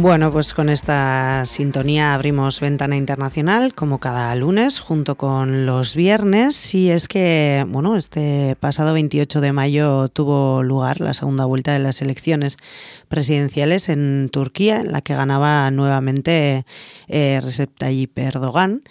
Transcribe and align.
Bueno, 0.00 0.30
pues 0.30 0.54
con 0.54 0.68
esta 0.68 1.44
sintonía 1.44 2.14
abrimos 2.14 2.60
Ventana 2.60 2.96
Internacional 2.96 3.74
como 3.74 3.98
cada 3.98 4.32
lunes 4.36 4.78
junto 4.78 5.16
con 5.16 5.66
los 5.66 5.96
viernes. 5.96 6.72
Y 6.76 6.92
es 6.92 7.08
que, 7.08 7.66
bueno, 7.66 7.96
este 7.96 8.54
pasado 8.60 8.92
28 8.92 9.40
de 9.40 9.52
mayo 9.52 10.08
tuvo 10.08 10.62
lugar 10.62 11.00
la 11.00 11.14
segunda 11.14 11.46
vuelta 11.46 11.72
de 11.72 11.80
las 11.80 12.00
elecciones 12.00 12.58
presidenciales 13.08 13.88
en 13.88 14.28
Turquía 14.30 14.82
en 14.82 14.92
la 14.92 15.00
que 15.00 15.16
ganaba 15.16 15.68
nuevamente 15.72 16.64
eh, 17.08 17.40
Recep 17.42 17.76
Tayyip 17.76 18.16
Erdogan. 18.18 18.82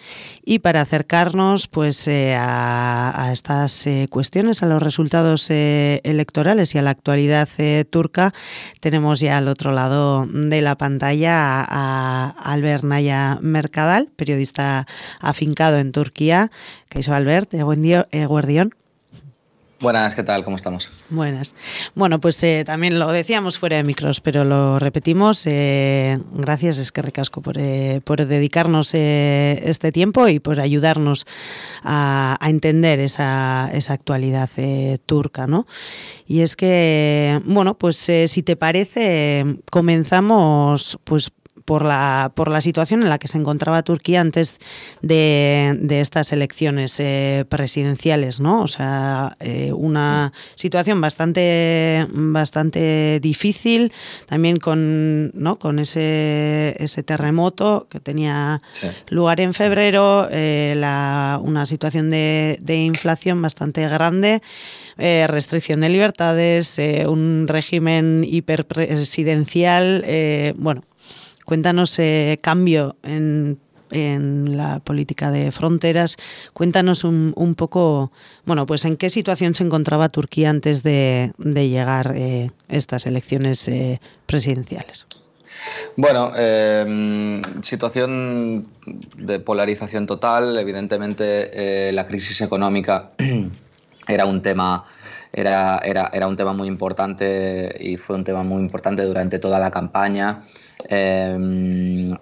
Y 0.44 0.60
para 0.60 0.82
acercarnos 0.82 1.68
pues 1.70 2.06
eh, 2.10 2.36
a, 2.38 3.30
estas 3.32 3.88
eh, 3.88 4.08
cuestiones, 4.10 4.62
a 4.62 4.66
los 4.66 4.84
resultados 4.84 5.50
eh, 5.52 6.02
electorales 6.04 6.76
y 6.76 6.80
a 6.80 6.82
la 6.82 6.90
actualidad 6.90 7.48
turca, 7.90 8.34
tenemos 8.82 9.22
ya 9.22 9.38
al 9.38 9.48
otro 9.48 9.72
lado 9.72 10.26
de 10.26 10.62
la 10.62 10.78
pantalla 10.78 10.97
a, 11.00 12.36
Albert 12.38 12.84
Naya 12.84 13.38
Mercadal, 13.42 14.10
periodista 14.16 14.88
afincado 15.20 15.78
en 15.78 15.92
Turquía. 15.92 16.52
hizo 17.00 17.14
Albert, 17.14 17.54
Guardión. 18.28 18.74
Buenas, 19.80 20.16
¿qué 20.16 20.24
tal? 20.24 20.44
¿Cómo 20.44 20.58
estamos? 20.58 20.90
Buenas. 21.10 21.54
Bueno, 21.94 22.20
pues 22.20 22.42
eh, 22.44 22.64
también 22.66 22.98
lo 22.98 23.12
decíamos 23.12 23.60
fuera 23.60 23.78
de 23.78 23.84
micros, 23.84 24.22
pero 24.22 24.44
lo 24.44 24.80
repetimos. 24.80 25.44
Eh, 25.46 26.18
gracias, 26.34 26.80
es 26.80 26.92
que 26.92 27.04
recasco, 27.04 27.42
por, 27.42 27.60
eh, 27.60 28.02
por 28.04 28.26
dedicarnos 28.26 28.96
este 28.96 29.92
tiempo 29.92 30.28
y 30.30 30.40
por 30.40 30.60
ayudarnos 30.60 31.28
a, 31.84 32.38
a 32.40 32.50
entender 32.50 33.00
esa, 33.00 33.70
esa 33.72 33.94
actualidad 33.94 34.50
turca, 35.06 35.46
¿no? 35.46 35.68
Y 36.26 36.42
es 36.42 36.56
que, 36.56 37.40
bueno, 37.46 37.78
pues 37.78 37.98
si 37.98 38.44
te 38.44 38.56
parece, 38.56 39.46
comenzamos 39.70 40.98
pues 41.04 41.32
por 41.68 41.84
la, 41.84 42.32
por 42.34 42.50
la 42.50 42.62
situación 42.62 43.04
en 43.04 43.10
la 43.10 43.20
que 43.20 43.28
se 43.28 43.38
encontraba 43.38 43.84
Turquía 43.84 44.22
antes 44.22 44.58
de, 45.02 45.78
estas 45.90 46.32
elecciones 46.32 46.98
eh, 47.02 47.44
presidenciales, 47.50 48.40
¿no? 48.40 48.62
O 48.62 48.68
sea, 48.68 49.36
eh, 49.42 49.74
una 49.74 50.32
situación 50.56 51.02
bastante, 51.02 52.08
bastante 52.10 53.20
difícil, 53.22 53.92
también 54.28 54.60
con, 54.60 55.32
¿no? 55.34 55.60
con 55.60 55.80
ese, 55.80 56.74
ese 56.80 57.04
terremoto 57.04 57.88
que 57.90 58.00
tenía 58.00 58.62
lugar 59.10 59.42
en 59.42 59.54
febrero, 59.54 60.30
eh, 60.32 60.74
una 60.78 61.66
situación 61.66 62.10
de, 62.10 62.60
de 62.62 62.78
inflación 62.78 63.42
bastante 63.42 63.86
grande. 63.90 64.42
restricción 64.98 65.82
de 65.82 65.90
libertades, 65.90 66.80
un 67.08 67.46
régimen 67.50 68.24
hiperpresidencial, 68.26 70.06
bueno, 70.56 70.84
Cuéntanos 71.48 71.98
eh, 72.00 72.40
cambio 72.42 72.98
en, 73.04 73.58
la 73.90 74.82
política 74.82 75.32
de 75.32 75.54
fronteras. 75.54 76.18
Cuéntanos 76.52 77.06
un, 77.06 77.56
poco, 77.56 78.12
bueno, 78.44 78.66
pues 78.66 78.84
en 78.84 78.98
qué 78.98 79.10
situación 79.10 79.54
se 79.54 79.64
encontraba 79.64 80.10
Turquía 80.10 80.50
antes 80.50 80.84
de, 80.84 81.32
llegar 81.38 82.16
eh, 82.18 82.52
estas 82.68 83.06
elecciones 83.06 83.66
eh, 83.70 84.02
presidenciales. 84.26 85.06
Bueno, 85.96 86.34
em, 86.36 87.42
situación 87.64 88.68
de 89.16 89.40
polarización 89.40 90.06
total. 90.06 90.60
Evidentemente, 90.60 91.94
la 91.94 92.06
crisis 92.08 92.42
económica 92.42 93.12
era 94.10 94.26
un 94.26 94.42
tema. 94.42 94.84
Era, 95.32 95.78
era, 95.78 96.10
era 96.12 96.28
un 96.28 96.36
tema 96.36 96.52
muy 96.52 96.68
importante 96.68 97.74
y 97.80 97.96
fue 97.96 98.18
un 98.18 98.26
tema 98.26 98.44
muy 98.44 98.62
importante 98.62 99.04
durante 99.04 99.40
toda 99.40 99.60
la 99.60 99.72
campaña. 99.72 100.44
Em, 100.86 102.16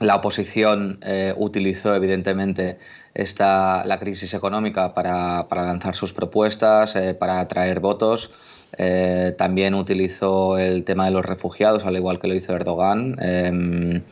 la 0.00 0.16
oposición 0.16 0.98
eh, 1.02 1.34
utilizó 1.36 1.94
evidentemente 1.94 2.78
esta, 3.14 3.84
la 3.84 3.98
crisis 3.98 4.32
económica 4.32 4.94
para, 4.94 5.46
lanzar 5.50 5.94
sus 5.94 6.12
propuestas, 6.14 6.96
eh, 6.96 7.14
para 7.14 7.40
atraer 7.40 7.80
votos. 7.80 8.30
Eh, 8.78 9.34
también 9.36 9.74
utilizó 9.74 10.56
el 10.56 10.84
tema 10.84 11.04
de 11.04 11.10
los 11.10 11.24
refugiados, 11.24 11.84
al 11.84 11.96
igual 11.96 12.18
que 12.18 12.28
lo 12.28 12.34
hizo 12.34 12.54
Erdogan. 12.54 13.16
Em, 13.20 14.02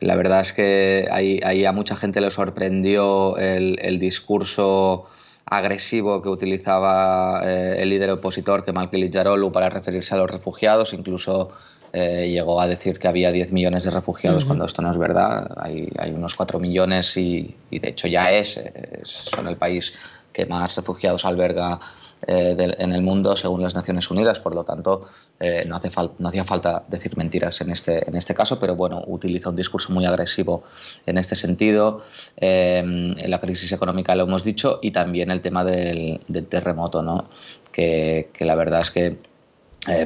la 0.00 0.16
verdad 0.16 0.40
es 0.40 0.52
que 0.52 1.06
ahí, 1.12 1.64
a 1.64 1.72
mucha 1.72 1.96
gente 1.96 2.20
le 2.20 2.30
sorprendió 2.30 3.36
el, 3.36 3.78
el 3.82 4.00
discurso 4.00 5.04
agresivo 5.48 6.22
que 6.22 6.28
utilizaba 6.28 7.40
el 7.44 7.88
líder 7.88 8.10
opositor 8.10 8.64
Kemal 8.64 8.90
Kılıçdaroğlu 8.90 9.52
para 9.52 9.70
referirse 9.70 10.12
a 10.12 10.18
los 10.18 10.28
refugiados, 10.28 10.92
incluso 10.92 11.52
eh, 11.92 12.28
llegó 12.30 12.60
a 12.60 12.66
decir 12.66 12.98
que 12.98 13.08
había 13.08 13.32
10 13.32 13.52
millones 13.52 13.84
de 13.84 13.90
refugiados 13.90 14.44
cuando 14.44 14.64
esto 14.64 14.82
no 14.82 14.90
es 14.90 14.98
verdad. 14.98 15.52
Hay, 15.56 15.88
hay 15.98 16.12
unos 16.12 16.34
4 16.34 16.58
millones 16.58 17.16
y, 17.16 17.56
y, 17.70 17.78
de 17.78 17.90
hecho 17.90 18.08
ya 18.08 18.32
es, 18.32 18.60
son 19.02 19.48
el 19.48 19.56
país 19.56 19.92
que 20.32 20.44
más 20.44 20.76
refugiados 20.76 21.24
alberga 21.24 21.80
eh, 22.26 22.56
en 22.78 22.92
el 22.92 23.00
mundo 23.00 23.34
según 23.36 23.62
las 23.62 23.74
Naciones 23.74 24.10
Unidas. 24.10 24.38
Por 24.38 24.54
lo 24.54 24.64
tanto, 24.64 25.08
eh, 25.40 25.64
no, 25.66 25.76
hace 25.76 25.90
no 26.18 26.28
hacía 26.28 26.44
falta 26.44 26.84
decir 26.88 27.16
mentiras 27.16 27.60
en 27.62 27.70
este, 27.70 28.06
en 28.06 28.16
este 28.16 28.34
caso, 28.34 28.58
pero 28.60 28.76
bueno, 28.76 29.02
utiliza 29.06 29.48
un 29.48 29.56
discurso 29.56 29.92
muy 29.92 30.04
agresivo 30.04 30.64
en 31.06 31.16
este 31.16 31.34
sentido. 31.34 32.02
en 32.36 33.30
la 33.30 33.40
crisis 33.40 33.72
económica 33.72 34.14
lo 34.14 34.24
hemos 34.24 34.44
dicho 34.44 34.78
y 34.82 34.90
también 34.90 35.30
el 35.30 35.40
tema 35.40 35.64
del, 35.64 36.20
terremoto, 36.50 37.02
¿no? 37.02 37.28
que, 37.72 38.28
que, 38.34 38.44
la 38.44 38.56
verdad 38.56 38.82
es 38.82 38.90
que 38.90 39.18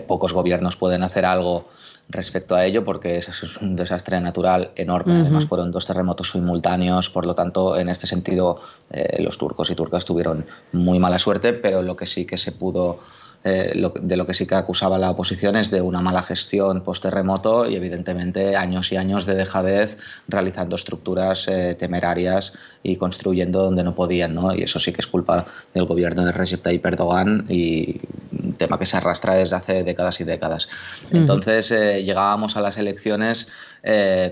pocos 0.06 0.32
gobiernos 0.32 0.76
pueden 0.76 1.02
hacer 1.02 1.24
algo 1.24 1.66
respecto 2.10 2.56
a 2.56 2.64
ello 2.64 2.84
porque 2.84 3.18
es 3.18 3.28
un 3.60 3.76
desastre 3.76 4.20
natural 4.20 4.72
enorme. 4.76 5.20
Además 5.20 5.46
fueron 5.46 5.70
dos 5.70 5.86
terremotos 5.86 6.30
simultáneos, 6.30 7.08
por 7.08 7.26
lo 7.26 7.34
tanto 7.34 7.78
en 7.78 7.88
este 7.88 8.06
sentido 8.06 8.60
eh, 8.90 9.22
los 9.22 9.38
turcos 9.38 9.70
y 9.70 9.74
turcas 9.74 10.04
tuvieron 10.04 10.46
muy 10.72 10.98
mala 10.98 11.18
suerte, 11.18 11.52
pero 11.52 11.82
lo 11.82 11.96
que 11.96 12.06
sí 12.06 12.26
que 12.26 12.36
se 12.36 12.52
pudo 12.52 12.98
eh, 13.42 13.72
de 14.02 14.16
lo 14.18 14.26
que 14.26 14.34
sí 14.34 14.46
que 14.46 14.54
acusaba 14.54 14.98
la 14.98 15.10
oposición 15.10 15.56
es 15.56 15.70
de 15.70 15.80
una 15.80 16.02
mala 16.02 16.22
gestión 16.22 16.82
post-terremoto 16.82 17.68
y 17.68 17.74
evidentemente 17.74 18.54
años 18.54 18.92
y 18.92 18.96
años 18.96 19.24
de 19.24 19.34
dejadez 19.34 19.96
realizando 20.28 20.76
estructuras 20.76 21.48
eh, 21.48 21.74
temerarias 21.74 22.52
y 22.82 22.96
construyendo 22.96 23.62
donde 23.62 23.82
no 23.82 23.94
podían. 23.94 24.34
¿no? 24.34 24.54
Y 24.54 24.62
eso 24.62 24.78
sí 24.78 24.92
que 24.92 25.00
es 25.00 25.06
culpa 25.06 25.46
del 25.72 25.86
gobierno 25.86 26.24
de 26.26 26.32
Recep 26.32 26.62
Tayyip 26.62 26.84
Erdogan 26.84 27.46
y 27.48 28.00
un 28.42 28.54
tema 28.54 28.78
que 28.78 28.84
se 28.84 28.98
arrastra 28.98 29.34
desde 29.34 29.56
hace 29.56 29.84
décadas 29.84 30.20
y 30.20 30.24
décadas. 30.24 30.68
Entonces 31.10 31.70
eh, 31.70 32.04
llegábamos 32.04 32.58
a 32.58 32.60
las 32.60 32.76
elecciones 32.76 33.48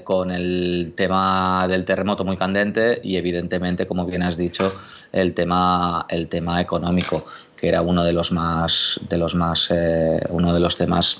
con 0.04 0.30
el 0.30 0.92
tema 0.94 1.66
del 1.68 1.84
terremoto 1.84 2.24
muy 2.24 2.36
candente 2.36 3.00
y 3.02 3.16
evidentemente, 3.16 3.86
como 3.86 4.04
bien 4.04 4.22
has 4.22 4.36
dicho, 4.36 4.72
el 5.12 5.32
tema, 5.32 6.06
el 6.10 6.28
tema 6.28 6.60
económico 6.60 7.24
que 7.58 7.68
era 7.68 7.82
uno 7.82 8.04
de 8.04 8.12
los 8.12 8.32
más, 8.32 9.00
de 9.08 9.18
los 9.18 9.34
más 9.34 9.68
eh, 9.70 10.20
uno 10.30 10.54
de 10.54 10.60
los 10.60 10.76
temas 10.76 11.18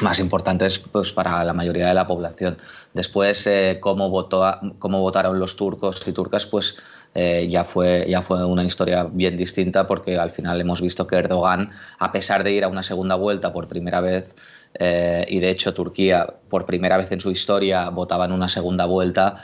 más 0.00 0.18
importantes 0.18 0.78
pues, 0.78 1.12
para 1.12 1.42
la 1.44 1.52
mayoría 1.52 1.88
de 1.88 1.94
la 1.94 2.06
población. 2.06 2.58
Después, 2.92 3.46
eh, 3.46 3.78
cómo, 3.80 4.10
votó, 4.10 4.44
cómo 4.78 5.00
votaron 5.00 5.38
los 5.38 5.56
turcos 5.56 6.02
y 6.06 6.12
turcas, 6.12 6.46
pues 6.46 6.76
eh, 7.14 7.48
ya, 7.48 7.64
fue, 7.64 8.04
ya 8.08 8.20
fue 8.20 8.44
una 8.44 8.64
historia 8.64 9.04
bien 9.04 9.36
distinta 9.36 9.86
porque 9.86 10.18
al 10.18 10.32
final 10.32 10.60
hemos 10.60 10.82
visto 10.82 11.06
que 11.06 11.16
Erdogan, 11.16 11.70
a 11.98 12.12
pesar 12.12 12.44
de 12.44 12.52
ir 12.52 12.64
a 12.64 12.68
una 12.68 12.82
segunda 12.82 13.14
vuelta 13.14 13.52
por 13.52 13.68
primera 13.68 14.00
vez, 14.00 14.34
y 14.78 15.38
de 15.38 15.50
hecho 15.50 15.72
Turquía 15.74 16.26
por 16.48 16.66
primera 16.66 16.96
vez 16.96 17.10
en 17.12 17.20
su 17.20 17.30
historia 17.30 17.88
votaba 17.90 18.26
en 18.26 18.32
una 18.32 18.48
segunda 18.48 18.86
vuelta, 18.86 19.40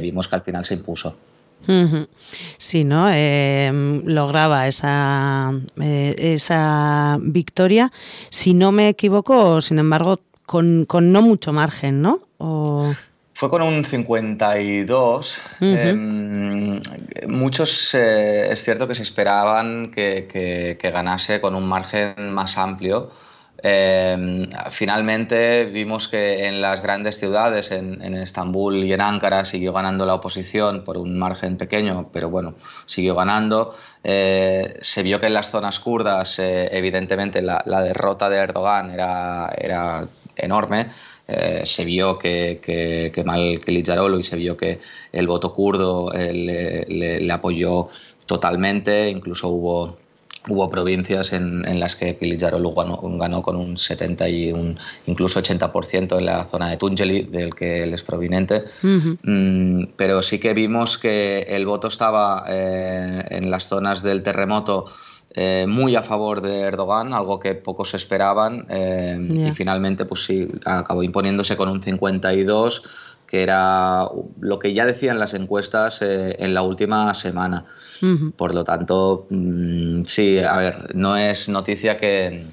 vimos 0.00 0.28
que 0.28 0.34
al 0.36 0.42
final 0.42 0.64
se 0.64 0.74
impuso. 0.74 1.16
Sí, 2.58 2.84
¿no? 2.84 3.10
Em, 3.10 4.02
lograba 4.04 4.68
esa, 4.68 5.52
eh, 5.80 6.14
esa 6.18 7.18
victoria, 7.20 7.90
si 8.30 8.54
no 8.54 8.72
me 8.72 8.88
equivoco, 8.88 9.60
sin 9.60 9.78
embargo, 9.78 10.20
con, 10.44 10.86
no 10.88 11.22
mucho 11.22 11.52
margen, 11.52 12.02
¿no? 12.02 12.20
Fue 13.34 13.50
con 13.50 13.62
un 13.62 13.84
52. 13.84 15.42
Em, 15.60 16.80
muchos, 17.26 17.94
eh, 17.94 18.52
es 18.52 18.62
cierto 18.62 18.86
que 18.86 18.94
se 18.94 19.02
esperaban 19.02 19.90
que, 19.90 20.78
ganase 20.80 21.40
con 21.40 21.54
un 21.54 21.66
margen 21.66 22.32
más 22.32 22.56
amplio. 22.56 23.10
Em, 23.62 24.48
finalmente 24.70 25.64
vimos 25.64 26.08
que 26.08 26.46
en 26.46 26.60
las 26.60 26.82
grandes 26.82 27.18
ciudades, 27.18 27.70
en, 27.70 28.02
Estambul 28.14 28.84
y 28.84 28.92
en 28.92 29.00
Ankara, 29.00 29.44
siguió 29.44 29.72
ganando 29.72 30.04
la 30.04 30.14
oposición 30.14 30.84
por 30.84 30.98
un 30.98 31.18
margen 31.18 31.56
pequeño, 31.56 32.10
pero 32.12 32.28
bueno, 32.28 32.54
siguió 32.84 33.14
ganando. 33.14 33.74
Eh, 34.04 34.74
se 34.80 35.02
vio 35.02 35.20
que 35.20 35.26
en 35.28 35.34
las 35.34 35.50
zonas 35.50 35.80
kurdas, 35.80 36.38
eh, 36.38 36.68
evidentemente, 36.72 37.40
la, 37.42 37.62
derrota 37.82 38.28
de 38.28 38.38
Erdogan 38.38 38.90
era, 38.90 39.52
era 39.56 40.06
enorme. 40.36 40.90
Eh, 41.28 41.62
se 41.64 41.84
vio 41.84 42.18
que, 42.18 42.60
que, 42.62 43.10
que 43.12 43.24
Mal 43.24 43.60
y 43.68 44.22
se 44.22 44.36
vio 44.36 44.56
que 44.56 44.80
el 45.12 45.26
voto 45.26 45.52
kurdo 45.52 46.12
le, 46.12 46.84
le 46.86 47.32
apoyó 47.32 47.88
totalmente, 48.26 49.08
incluso 49.08 49.48
hubo 49.48 50.05
Hubo 50.48 50.70
provincias 50.70 51.32
en, 51.32 51.80
las 51.80 51.96
que 51.96 52.16
Kilijarolu 52.16 52.74
ganó, 52.74 53.00
ganó, 53.18 53.42
con 53.42 53.56
un 53.56 53.76
70 53.76 54.28
y 54.28 54.52
un 54.52 54.78
incluso 55.06 55.42
80% 55.42 56.18
en 56.18 56.24
la 56.24 56.44
zona 56.44 56.70
de 56.70 56.76
Tungeli, 56.76 57.22
del 57.22 57.54
que 57.54 57.82
él 57.82 57.94
es 57.94 58.02
proveniente. 58.02 58.64
Mm, 58.82 59.84
pero 59.96 60.22
sí 60.22 60.38
que 60.38 60.54
vimos 60.54 60.98
que 60.98 61.46
el 61.48 61.66
voto 61.66 61.88
estaba 61.88 62.44
eh, 62.48 63.24
en 63.30 63.50
las 63.50 63.68
zonas 63.68 64.02
del 64.02 64.22
terremoto 64.22 64.86
eh, 65.38 65.66
muy 65.68 65.94
a 65.94 66.02
favor 66.02 66.40
de 66.40 66.60
Erdogan, 66.60 67.12
algo 67.12 67.38
que 67.38 67.54
pocos 67.54 67.92
esperaban. 67.92 68.66
Eh, 68.70 69.48
y 69.48 69.52
finalmente, 69.52 70.06
pues 70.06 70.24
sí, 70.24 70.48
acabó 70.64 71.02
imponiéndose 71.02 71.58
con 71.58 71.68
un 71.68 71.82
52, 71.82 72.82
que 73.26 73.42
era 73.42 74.04
lo 74.40 74.58
que 74.58 74.72
ya 74.72 74.86
decían 74.86 75.18
las 75.18 75.34
encuestas 75.34 76.00
en 76.02 76.54
la 76.54 76.62
última 76.62 77.12
semana. 77.14 77.64
Por 78.36 78.54
lo 78.54 78.64
tanto, 78.64 79.26
mm, 79.30 80.04
sí, 80.04 80.38
a 80.38 80.56
ver, 80.58 80.94
no 80.94 81.16
es 81.16 81.48
noticia 81.48 81.96
que, 81.96 82.46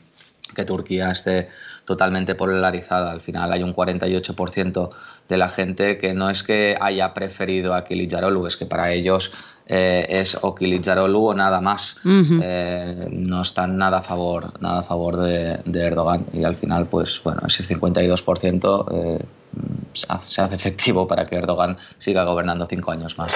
Turquía 0.67 1.09
esté 1.09 1.49
totalmente 1.83 2.35
polarizada. 2.35 3.11
Al 3.11 3.21
final 3.21 3.51
hay 3.51 3.63
un 3.63 3.73
48% 3.73 4.91
de 5.27 5.37
la 5.37 5.49
gente 5.49 5.97
que 5.97 6.13
no 6.13 6.29
es 6.29 6.43
que 6.43 6.77
haya 6.79 7.13
preferido 7.15 7.73
a 7.73 7.83
Kilijarolu, 7.83 8.45
es 8.45 8.55
que 8.55 8.67
para 8.67 8.91
ellos 8.91 9.31
eh, 9.65 10.05
es 10.09 10.37
o 10.39 10.53
Kilijarolu 10.53 11.25
o 11.25 11.33
nada 11.33 11.59
más. 11.59 11.97
Eh, 12.05 13.07
no 13.11 13.41
están 13.41 13.77
nada 13.77 13.99
a 13.99 14.03
favor, 14.03 14.53
nada 14.61 14.81
a 14.81 14.83
favor 14.83 15.17
de, 15.17 15.59
Erdogan. 15.73 16.27
Y 16.33 16.43
al 16.43 16.55
final, 16.55 16.85
pues 16.85 17.19
bueno, 17.23 17.41
ese 17.47 17.63
52% 17.63 18.85
eh, 18.91 19.25
se 19.93 20.41
hace 20.41 20.55
efectivo 20.55 21.07
para 21.07 21.25
que 21.25 21.35
Erdogan 21.35 21.77
siga 21.97 22.23
gobernando 22.23 22.67
cinco 22.69 22.91
años 22.91 23.17
más. 23.17 23.31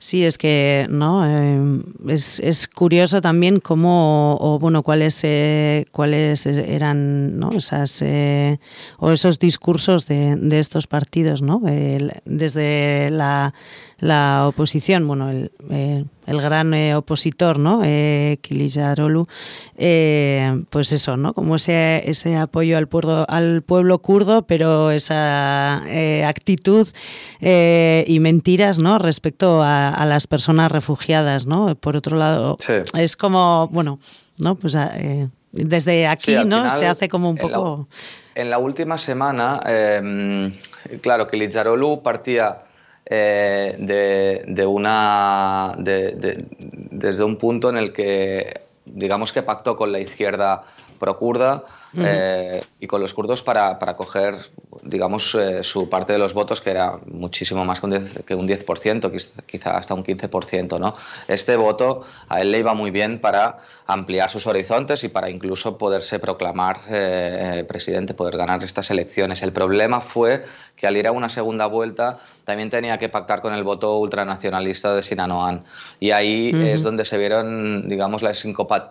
Sí, 0.00 0.24
es 0.24 0.38
que 0.38 0.86
no 0.88 1.26
eh, 1.26 1.82
es, 2.08 2.38
es, 2.38 2.68
curioso 2.68 3.20
también 3.20 3.58
cómo 3.58 4.36
o 4.40 4.58
bueno 4.60 4.84
cuáles 4.84 5.20
eh, 5.24 5.86
cuáles 5.90 6.46
eran 6.46 7.38
¿no? 7.38 7.52
esas 7.52 8.00
eh, 8.02 8.60
o 8.98 9.10
esos 9.10 9.40
discursos 9.40 10.06
de, 10.06 10.36
de 10.36 10.60
estos 10.60 10.86
partidos, 10.86 11.42
¿no? 11.42 11.60
desde 12.24 13.10
la 13.10 13.54
la 13.98 14.46
oposición, 14.46 15.06
bueno, 15.08 15.30
el, 15.30 15.50
el 16.28 16.42
gran 16.42 16.74
eh, 16.74 16.94
opositor, 16.94 17.58
¿no? 17.58 17.80
Eh, 17.84 18.38
Kilijarolu, 18.42 19.26
eh, 19.76 20.62
pues 20.68 20.92
eso, 20.92 21.16
¿no? 21.16 21.32
Como 21.32 21.56
ese, 21.56 22.08
ese 22.08 22.36
apoyo 22.36 22.76
al 22.76 22.86
pueblo, 22.86 23.24
al 23.28 23.62
pueblo 23.62 23.98
kurdo, 24.00 24.46
pero 24.46 24.90
esa 24.90 25.78
actitud 26.28 26.86
y 27.40 28.20
mentiras, 28.20 28.78
¿no? 28.78 28.98
Respecto 28.98 29.62
a, 29.62 30.04
las 30.06 30.26
personas 30.26 30.70
refugiadas, 30.70 31.46
¿no? 31.46 31.74
Por 31.74 31.96
otro 31.96 32.16
lado, 32.16 32.56
es 32.94 33.16
como, 33.16 33.68
bueno, 33.68 33.98
¿no? 34.38 34.54
Pues 34.54 34.76
desde 35.52 36.06
aquí, 36.06 36.36
¿no? 36.44 36.76
Se 36.76 36.86
hace 36.86 37.08
como 37.08 37.30
un 37.30 37.36
poco... 37.36 37.88
En 38.34 38.50
la, 38.50 38.58
última 38.58 38.98
semana, 38.98 39.60
claro, 41.00 41.26
Kilijarolu 41.26 42.02
partía 42.02 42.67
eh, 43.10 44.44
de, 44.46 44.66
una, 44.66 45.74
desde 45.78 47.24
un 47.24 47.36
punto 47.36 47.70
en 47.70 47.78
el 47.78 47.90
que, 47.90 48.60
digamos 48.84 49.32
que 49.32 49.42
pactó 49.42 49.76
con 49.76 49.92
la 49.92 49.98
izquierda 49.98 50.62
pro-kurda 50.98 51.64
eh, 51.96 52.62
y 52.80 52.86
con 52.86 53.00
los 53.00 53.14
kurdos 53.14 53.42
para, 53.42 53.78
para 53.78 53.96
coger, 53.96 54.34
digamos, 54.82 55.34
eh, 55.36 55.62
su 55.62 55.88
parte 55.88 56.12
de 56.12 56.18
los 56.18 56.34
votos, 56.34 56.60
que 56.60 56.70
era 56.70 56.98
muchísimo 57.06 57.64
más 57.64 57.80
que 57.80 58.34
un 58.34 58.46
10%, 58.46 59.44
quizá 59.46 59.78
hasta 59.78 59.94
un 59.94 60.04
15%. 60.04 60.78
¿no? 60.78 60.94
Este 61.28 61.56
voto 61.56 62.02
a 62.28 62.42
él 62.42 62.50
le 62.50 62.58
iba 62.58 62.74
muy 62.74 62.90
bien 62.90 63.20
para 63.20 63.56
ampliar 63.86 64.28
sus 64.28 64.46
horizontes 64.46 65.02
y 65.02 65.08
para 65.08 65.30
incluso 65.30 65.78
poderse 65.78 66.18
proclamar 66.18 66.80
presidente, 67.66 68.12
poder 68.12 68.36
ganar 68.36 68.62
estas 68.62 68.90
elecciones. 68.90 69.40
El 69.40 69.52
problema 69.52 70.02
fue 70.02 70.44
que 70.76 70.86
al 70.86 70.96
ir 70.96 71.06
a 71.06 71.12
una 71.12 71.30
segunda 71.30 71.66
vuelta 71.66 72.18
también 72.48 72.70
tenía 72.70 72.96
que 72.96 73.10
pactar 73.10 73.42
con 73.42 73.52
el 73.52 73.62
voto 73.62 73.98
ultranacionalista 73.98 74.94
de 74.94 75.02
Sinanoan. 75.02 75.64
Y 76.00 76.12
ahí 76.12 76.50
es 76.58 76.82
donde 76.82 77.04
se 77.04 77.18
vieron, 77.18 77.90
digamos, 77.90 78.22
las 78.22 78.42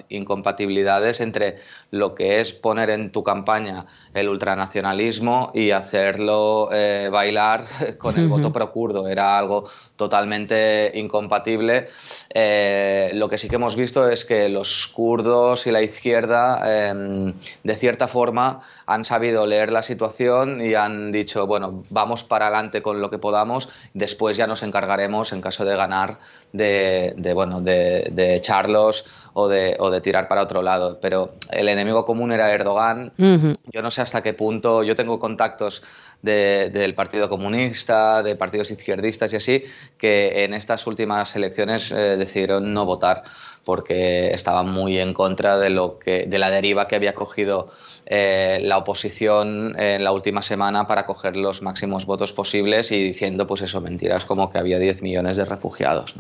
incompatibilidades 0.10 1.22
entre 1.22 1.58
lo 1.90 2.14
que 2.14 2.40
es 2.40 2.54
poner 2.54 2.92
en 2.92 3.12
tu 3.12 3.24
campaña 3.24 3.88
el 4.14 4.30
ultranacionalismo 4.30 5.52
y 5.56 5.72
hacerlo 5.72 6.70
eh, 6.72 7.10
bailar 7.12 7.66
con 7.98 8.20
el 8.20 8.28
voto 8.28 8.54
procurdo. 8.54 9.08
Era 9.08 9.40
algo 9.40 9.68
totalmente 9.96 10.92
incompatible. 10.94 11.90
Eh, 12.34 13.10
lo 13.16 13.28
que 13.28 13.40
sí 13.40 13.50
que 13.50 13.56
hemos 13.56 13.76
visto 13.76 14.08
es 14.08 14.24
que 14.24 14.50
los 14.50 14.88
kurdos 14.88 15.66
y 15.66 15.72
la 15.72 15.82
izquierda, 15.82 16.90
em, 16.90 17.34
de 17.64 17.76
cierta 17.76 18.08
forma, 18.08 18.62
han 18.86 19.04
sabido 19.04 19.46
leer 19.46 19.72
la 19.72 19.84
situación 19.84 20.62
y 20.62 20.76
han 20.76 21.12
dicho, 21.12 21.48
bueno, 21.48 21.84
vamos 21.90 22.24
para 22.24 22.48
adelante 22.48 22.82
con 22.82 23.02
lo 23.02 23.10
que 23.10 23.18
podamos, 23.18 23.47
después 23.94 24.38
ya 24.38 24.48
nos 24.48 24.64
encargaremos, 24.64 25.34
en 25.34 25.42
caso 25.42 25.66
de 25.66 25.76
ganar, 25.76 26.20
de, 26.54 27.14
bueno, 27.34 27.62
de, 27.62 28.36
echarlos 28.36 29.06
o 29.34 29.48
de, 29.48 29.76
o 29.80 29.90
de, 29.90 30.02
tirar 30.02 30.28
para 30.28 30.44
otro 30.44 30.62
lado. 30.62 31.00
Pero 31.02 31.36
el 31.52 31.70
enemigo 31.70 32.06
común 32.06 32.32
era 32.32 32.52
Erdogan. 32.52 33.12
Yo 33.18 33.82
no 33.82 33.92
sé 33.92 34.02
hasta 34.02 34.22
qué 34.22 34.34
punto, 34.34 34.84
yo 34.84 34.96
tengo 34.96 35.20
contactos 35.20 35.84
del 36.22 36.96
Partido 36.96 37.30
Comunista, 37.30 38.24
de 38.24 38.36
partidos 38.36 38.72
izquierdistas 38.72 39.32
y 39.34 39.36
así, 39.36 39.64
que 39.98 40.44
en 40.44 40.54
estas 40.54 40.88
últimas 40.88 41.36
elecciones 41.36 41.92
eh, 41.92 42.18
decidieron 42.18 42.74
no 42.74 42.86
votar 42.86 43.24
porque 43.68 44.30
estaban 44.30 44.70
muy 44.70 44.98
en 44.98 45.14
contra 45.14 45.58
de, 45.58 45.70
lo 45.70 46.00
que, 46.00 46.26
de 46.26 46.40
la 46.40 46.50
deriva 46.50 46.88
que 46.88 46.96
había 46.96 47.14
cogido 47.14 47.68
eh, 48.06 48.60
la 48.62 48.78
oposición 48.78 49.76
en 49.78 50.06
la 50.06 50.14
última 50.14 50.42
semana 50.42 50.88
para 50.88 51.06
coger 51.06 51.36
los 51.36 51.62
máximos 51.62 52.06
votos 52.06 52.32
posibles 52.32 52.94
y 52.94 53.04
diciendo, 53.04 53.46
pues 53.46 53.64
eso, 53.64 53.82
mentiras 53.82 54.24
como 54.24 54.50
que 54.50 54.58
había 54.58 54.80
10 54.80 55.02
millones 55.02 55.36
de 55.36 55.44
refugiados. 55.44 56.16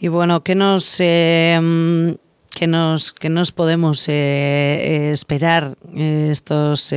Y 0.00 0.08
bueno, 0.08 0.42
¿qué 0.42 0.54
nos, 0.54 0.98
eh, 0.98 2.16
que 2.54 2.66
nos, 2.66 3.12
que 3.12 3.28
nos 3.28 3.52
podemos 3.52 4.08
eh, 4.08 5.10
esperar 5.12 5.76
estos 5.94 6.94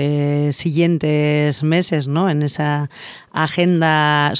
siguientes 0.51 1.63
meses 1.63 2.07
¿no? 2.07 2.29
en 2.29 2.43
esa 2.43 2.89
agenda, 3.33 4.31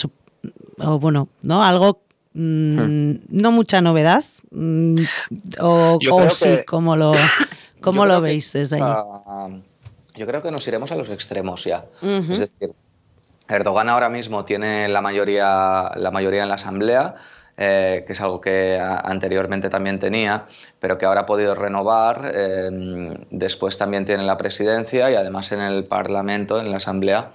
o 0.78 0.98
bueno, 0.98 1.28
¿no? 1.42 1.62
algo, 1.62 2.00
mm, 2.40 3.20
no 3.30 3.52
mucha 3.52 3.82
novedad, 3.82 4.24
mm, 4.52 4.96
o, 5.60 6.00
sí, 6.30 6.60
¿cómo 6.66 6.96
lo, 6.96 7.14
cómo 7.82 8.06
lo 8.06 8.22
veis 8.22 8.54
desde 8.54 8.82
ahí? 8.82 8.94
yo 10.16 10.28
creo 10.28 10.42
que 10.42 10.52
nos 10.52 10.68
iremos 10.68 10.92
a 10.92 10.96
los 10.96 11.10
extremos 11.10 11.64
ya. 11.64 11.86
Es 12.02 12.40
decir, 12.40 12.74
Erdogan 13.48 13.88
ahora 13.88 14.10
mismo 14.10 14.44
tiene 14.44 14.90
la 14.90 15.02
mayoría, 15.02 15.92
la 15.96 16.12
mayoría 16.12 16.44
en 16.44 16.50
la 16.50 16.56
Asamblea, 16.56 17.16
eh, 17.58 18.04
que 18.06 18.14
es 18.14 18.22
algo 18.22 18.42
que 18.42 18.80
anteriormente 18.80 19.70
también 19.70 19.98
tenía, 19.98 20.46
pero 20.80 20.98
que 20.98 21.06
ahora 21.06 21.22
ha 21.22 21.26
podido 21.26 21.56
renovar. 21.56 22.32
Eh, 22.34 22.70
después 23.32 23.78
también 23.78 24.06
tiene 24.06 24.24
la 24.24 24.38
presidencia 24.38 25.10
y 25.10 25.16
además 25.16 25.52
en 25.52 25.62
el 25.62 25.86
Parlamento, 25.86 26.60
en 26.60 26.70
la 26.70 26.78
Asamblea, 26.78 27.32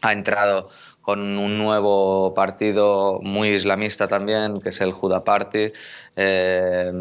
ha 0.00 0.12
entrado 0.12 0.70
con 1.02 1.36
un 1.36 1.58
nuevo 1.58 2.32
partido 2.34 3.20
muy 3.22 3.50
islamista 3.50 4.08
también, 4.08 4.60
que 4.60 4.70
es 4.70 4.80
el 4.80 4.92
Juda 4.92 5.24
Party. 5.24 5.72
Eh, 6.14 6.92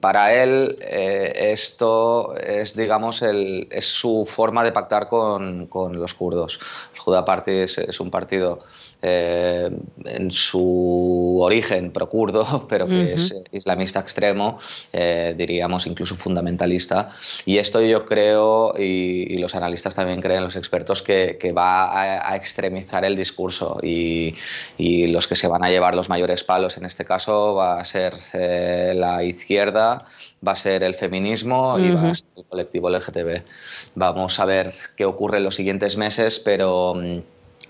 para 0.00 0.34
él 0.34 0.78
esto 0.80 2.34
es, 2.36 2.76
digamos, 2.76 3.22
el, 3.22 3.68
es 3.70 3.86
su 3.86 4.26
forma 4.26 4.64
de 4.64 4.72
pactar 4.72 5.08
con, 5.08 5.66
con 5.66 5.98
los 5.98 6.14
kurdos. 6.14 6.58
El 6.94 7.00
Juda 7.00 7.24
Party 7.24 7.52
es 7.52 8.00
un 8.00 8.10
partido 8.10 8.60
eh, 9.02 9.70
en 10.04 10.30
su 10.30 11.38
origen 11.40 11.90
procurdo, 11.92 12.66
pero 12.68 12.86
que 12.88 13.12
es 13.12 13.34
islamista 13.52 14.00
extremo, 14.00 14.58
eh, 14.92 15.34
diríamos 15.36 15.86
incluso 15.86 16.16
fundamentalista. 16.16 17.10
Y 17.44 17.58
esto 17.58 17.80
yo 17.82 18.06
creo, 18.06 18.74
y, 18.78 19.36
los 19.38 19.54
analistas 19.54 19.94
también 19.94 20.20
creen, 20.20 20.42
los 20.42 20.56
expertos, 20.56 21.02
que, 21.02 21.36
va 21.56 22.30
a, 22.30 22.36
extremizar 22.36 23.04
el 23.04 23.16
discurso 23.16 23.78
y, 23.82 24.34
los 24.78 25.26
que 25.28 25.36
se 25.36 25.48
van 25.48 25.64
a 25.64 25.70
llevar 25.70 25.94
los 25.94 26.08
mayores 26.08 26.42
palos 26.42 26.76
en 26.76 26.84
este 26.84 27.04
caso 27.04 27.54
va 27.54 27.80
a 27.80 27.84
ser 27.84 28.14
eh, 28.34 28.92
la 28.94 29.22
izquierda 29.22 30.04
va 30.46 30.52
a 30.52 30.56
ser 30.56 30.82
el 30.82 30.94
feminismo 30.94 31.78
y 31.78 31.90
va 31.90 32.10
a 32.10 32.14
ser 32.14 32.28
el 32.36 32.44
colectivo 32.44 32.90
LGTB. 32.90 33.42
Vamos 33.94 34.38
a 34.38 34.44
ver 34.44 34.72
qué 34.96 35.04
ocurre 35.04 35.38
en 35.38 35.44
los 35.44 35.54
siguientes 35.54 35.96
meses, 35.96 36.38
pero 36.38 36.94
mm, 36.94 37.18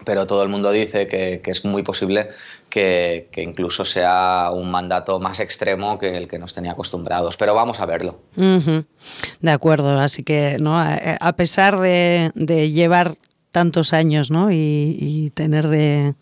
pero 0.05 0.27
todo 0.27 0.43
el 0.43 0.49
mundo 0.49 0.71
dice 0.71 1.07
que, 1.07 1.41
es 1.45 1.65
muy 1.65 1.83
posible 1.83 2.29
que, 2.69 3.29
incluso 3.37 3.85
sea 3.85 4.51
un 4.53 4.71
mandato 4.71 5.19
más 5.21 5.41
extremo 5.41 5.99
que 5.99 6.17
el 6.17 6.29
que 6.29 6.39
nos 6.39 6.55
tenía 6.55 6.73
acostumbrados. 6.73 7.37
Pero 7.37 7.55
vamos 7.55 7.81
a 7.81 7.87
verlo. 7.87 8.21
De 8.37 9.51
acuerdo, 9.51 9.99
así 9.99 10.23
que 10.23 10.57
¿no? 10.61 10.79
a 10.79 11.33
pesar 11.37 11.81
de, 11.81 12.33
llevar 12.73 13.15
tantos 13.51 13.93
años 13.93 14.31
¿no? 14.31 14.51
y, 14.53 15.33
tener 15.35 15.69
de 15.69 16.15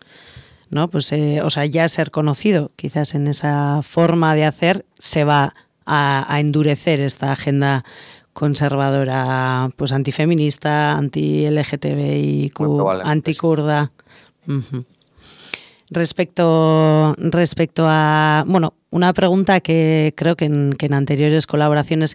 ¿no? 0.70 0.88
Pues, 0.88 1.12
eh, 1.12 1.40
o 1.42 1.50
sea, 1.50 1.66
ya 1.66 1.86
ser 1.88 2.10
conocido, 2.10 2.72
quizás 2.76 3.14
en 3.14 3.28
esa 3.28 3.80
forma 3.82 4.34
de 4.34 4.44
hacer 4.44 4.84
se 4.98 5.24
va 5.24 5.54
a, 5.86 6.36
endurecer 6.40 7.00
esta 7.00 7.32
agenda 7.32 7.84
conservadora, 8.34 9.70
pues 9.76 9.92
antifeminista, 9.92 10.92
anti-LGTBIQ, 10.98 12.60
anticurda. 13.04 13.90
Respecto, 15.90 17.14
respecto 17.18 17.84
a, 17.86 18.44
bueno, 18.46 18.74
una 18.94 19.12
pregunta 19.12 19.58
que 19.58 20.14
creo 20.16 20.36
que 20.36 20.44
en, 20.44 20.72
que 20.72 20.86
en 20.86 20.94
anteriores 20.94 21.48
colaboraciones 21.48 22.14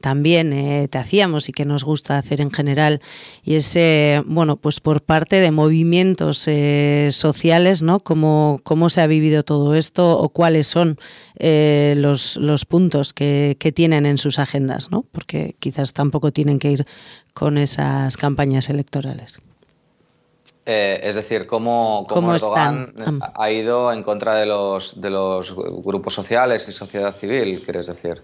también 0.00 0.54
eh, 0.54 0.88
te 0.88 0.96
hacíamos 0.96 1.50
y 1.50 1.52
que 1.52 1.66
nos 1.66 1.84
gusta 1.84 2.16
hacer 2.16 2.40
en 2.40 2.50
general, 2.50 3.00
y 3.42 3.56
es, 3.56 3.76
eh, 3.76 4.22
bueno, 4.24 4.56
pues 4.56 4.80
por 4.80 5.02
parte 5.02 5.40
de 5.40 5.50
movimientos 5.50 6.48
eh, 6.48 7.10
sociales, 7.12 7.82
¿no? 7.82 8.00
¿Cómo, 8.00 8.60
¿Cómo 8.64 8.88
se 8.88 9.02
ha 9.02 9.06
vivido 9.06 9.42
todo 9.42 9.74
esto 9.74 10.18
o 10.18 10.30
cuáles 10.30 10.66
son 10.66 10.98
los, 11.38 12.36
los 12.38 12.64
puntos 12.64 13.12
que, 13.12 13.56
que, 13.58 13.72
tienen 13.72 14.06
en 14.06 14.16
sus 14.16 14.38
agendas, 14.38 14.90
¿no? 14.90 15.04
Porque 15.12 15.56
quizás 15.58 15.92
tampoco 15.92 16.32
tienen 16.32 16.58
que 16.58 16.70
ir 16.70 16.86
con 17.34 17.58
esas 17.58 18.16
campañas 18.16 18.70
electorales. 18.70 19.38
Es 20.66 21.14
decir, 21.14 21.46
cómo, 21.46 22.06
cómo, 22.08 22.34
Erdogan 22.34 22.94
ha 23.34 23.50
ido 23.50 23.92
en 23.92 24.02
contra 24.02 24.34
de 24.34 24.46
los, 24.46 25.00
de 25.00 25.10
los 25.10 25.54
grupos 25.54 26.14
sociales 26.14 26.66
y 26.68 26.72
sociedad 26.72 27.14
civil, 27.16 27.62
quieres 27.62 27.86
decir. 27.86 28.22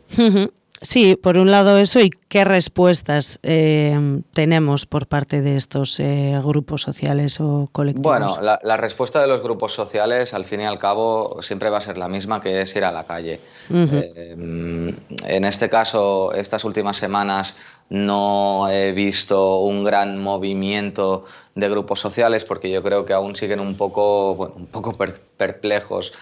Sí, 0.83 1.15
por 1.17 1.37
un 1.37 1.51
lado 1.51 1.77
eso 1.77 2.01
y 2.01 2.09
qué 2.09 2.43
respuestas 2.43 3.39
eh, 3.43 4.23
tenemos 4.33 4.87
por 4.87 5.07
parte 5.07 5.43
de 5.43 5.57
estos 5.57 6.01
eh, 6.01 6.41
grupos 6.43 6.81
sociales 6.81 7.39
o 7.39 7.67
colectivos. 7.71 8.19
Bueno, 8.19 8.41
la, 8.41 8.77
respuesta 8.79 9.21
de 9.21 9.27
los 9.27 9.43
grupos 9.43 9.75
sociales 9.75 10.33
al 10.33 10.47
fin 10.47 10.63
y 10.63 10.65
al 10.65 10.79
cabo 10.79 11.43
siempre 11.43 11.69
va 11.69 11.79
a 11.79 11.81
ser 11.83 11.99
la 11.99 12.09
misma, 12.09 12.41
que 12.41 12.63
es 12.63 12.75
ir 12.77 12.85
a 12.85 12.93
la 12.93 13.05
calle. 13.05 13.41
Eh, 13.69 14.95
en 15.27 15.45
este 15.45 15.69
caso, 15.69 16.33
estas 16.33 16.65
últimas 16.65 16.97
semanas 16.97 17.57
no 17.91 18.71
he 18.71 18.93
visto 18.93 19.59
un 19.59 19.85
gran 19.85 20.23
movimiento 20.23 21.27
de 21.55 21.69
grupos 21.69 22.01
sociales 22.01 22.45
porque 22.45 22.71
yo 22.71 22.83
creo 22.83 23.05
que 23.05 23.13
aún 23.13 23.37
siguen 23.37 23.61
un 23.61 23.77
poco, 23.77 24.53
un 24.57 24.67
poco 24.67 24.97
perplejos 25.37 26.13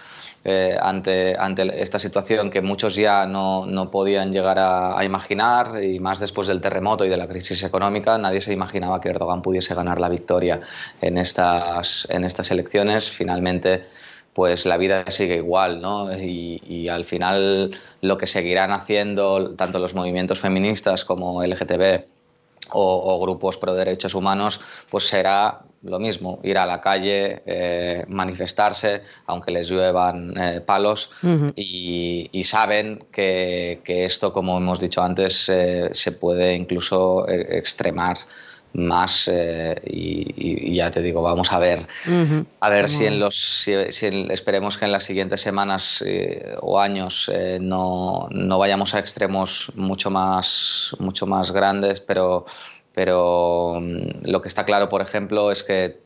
eh, 0.45 0.77
ante, 0.81 1.35
ante 1.37 1.83
esta 1.83 1.99
situación 1.99 2.49
que 2.49 2.61
muchos 2.61 2.95
ya 2.95 3.25
no, 3.25 3.65
no 3.65 3.91
podían 3.91 4.31
llegar 4.31 4.57
a, 4.57 5.03
imaginar 5.03 5.83
y 5.83 5.99
más 5.99 6.19
después 6.19 6.47
del 6.47 6.61
terremoto 6.61 7.03
y 7.03 7.09
de 7.09 7.17
la 7.17 7.27
crisis 7.27 7.61
económica, 7.63 8.17
nadie 8.17 8.39
se 8.39 8.53
imaginaba 8.53 9.01
que 9.01 9.09
Erdogan 9.09 9.41
pudiese 9.41 9.75
ganar 9.75 9.99
la 9.99 10.07
victoria 10.07 10.61
en 11.01 11.17
estas, 11.17 12.07
en 12.09 12.23
estas 12.23 12.51
elecciones. 12.51 13.11
Finalmente, 13.11 13.85
pues 14.33 14.65
la 14.65 14.77
vida 14.77 15.03
sigue 15.11 15.35
igual, 15.35 15.81
¿no? 15.81 16.09
Y, 16.13 16.61
y, 16.65 16.87
al 16.87 17.03
final 17.05 17.71
lo 18.01 18.17
que 18.17 18.27
seguirán 18.27 18.71
haciendo 18.71 19.55
tanto 19.55 19.79
los 19.79 19.93
movimientos 19.93 20.39
feministas 20.39 21.03
como 21.03 21.43
LGTB 21.43 22.05
o, 22.71 23.15
o 23.15 23.19
grupos 23.19 23.57
pro 23.57 23.73
derechos 23.73 24.13
humanos, 24.15 24.59
pues 24.89 25.07
será 25.07 25.63
lo 25.83 25.99
mismo, 25.99 26.39
ir 26.43 26.57
a 26.57 26.65
la 26.65 26.81
calle, 26.81 27.41
eh, 27.45 28.05
manifestarse, 28.09 29.01
aunque 29.27 29.51
les 29.51 29.69
lluevan 29.69 30.35
eh, 30.37 30.61
palos, 30.61 31.09
y, 31.55 32.43
saben 32.43 33.05
que, 33.11 33.79
esto, 33.85 34.33
como 34.33 34.57
hemos 34.57 34.79
dicho 34.79 35.01
antes, 35.01 35.47
eh, 35.49 35.89
se 35.93 36.11
puede 36.13 36.55
incluso 36.55 37.27
extremar 37.29 38.17
más 38.73 39.29
y, 39.85 40.73
ya 40.75 40.91
te 40.91 41.01
digo 41.01 41.21
vamos 41.21 41.51
a 41.51 41.59
ver. 41.59 41.87
A 42.59 42.69
ver 42.69 42.87
si 42.87 43.05
en 43.05 43.19
los 43.19 43.35
si, 43.35 43.73
esperemos 43.73 44.77
que 44.77 44.85
en 44.85 44.91
las 44.91 45.03
siguientes 45.03 45.41
semanas 45.41 46.03
o 46.61 46.79
años 46.79 47.31
no, 47.59 48.27
no, 48.31 48.57
vayamos 48.57 48.93
a 48.93 48.99
extremos 48.99 49.71
mucho 49.75 50.09
más 50.09 50.95
mucho 50.99 51.25
más 51.25 51.51
grandes 51.51 51.99
pero 51.99 52.45
pero 52.99 53.79
mm, 53.79 54.27
lo 54.27 54.41
que 54.41 54.49
está 54.49 54.65
claro, 54.65 54.89
por 54.89 55.01
ejemplo, 55.01 55.51
es 55.51 55.63
que 55.63 56.01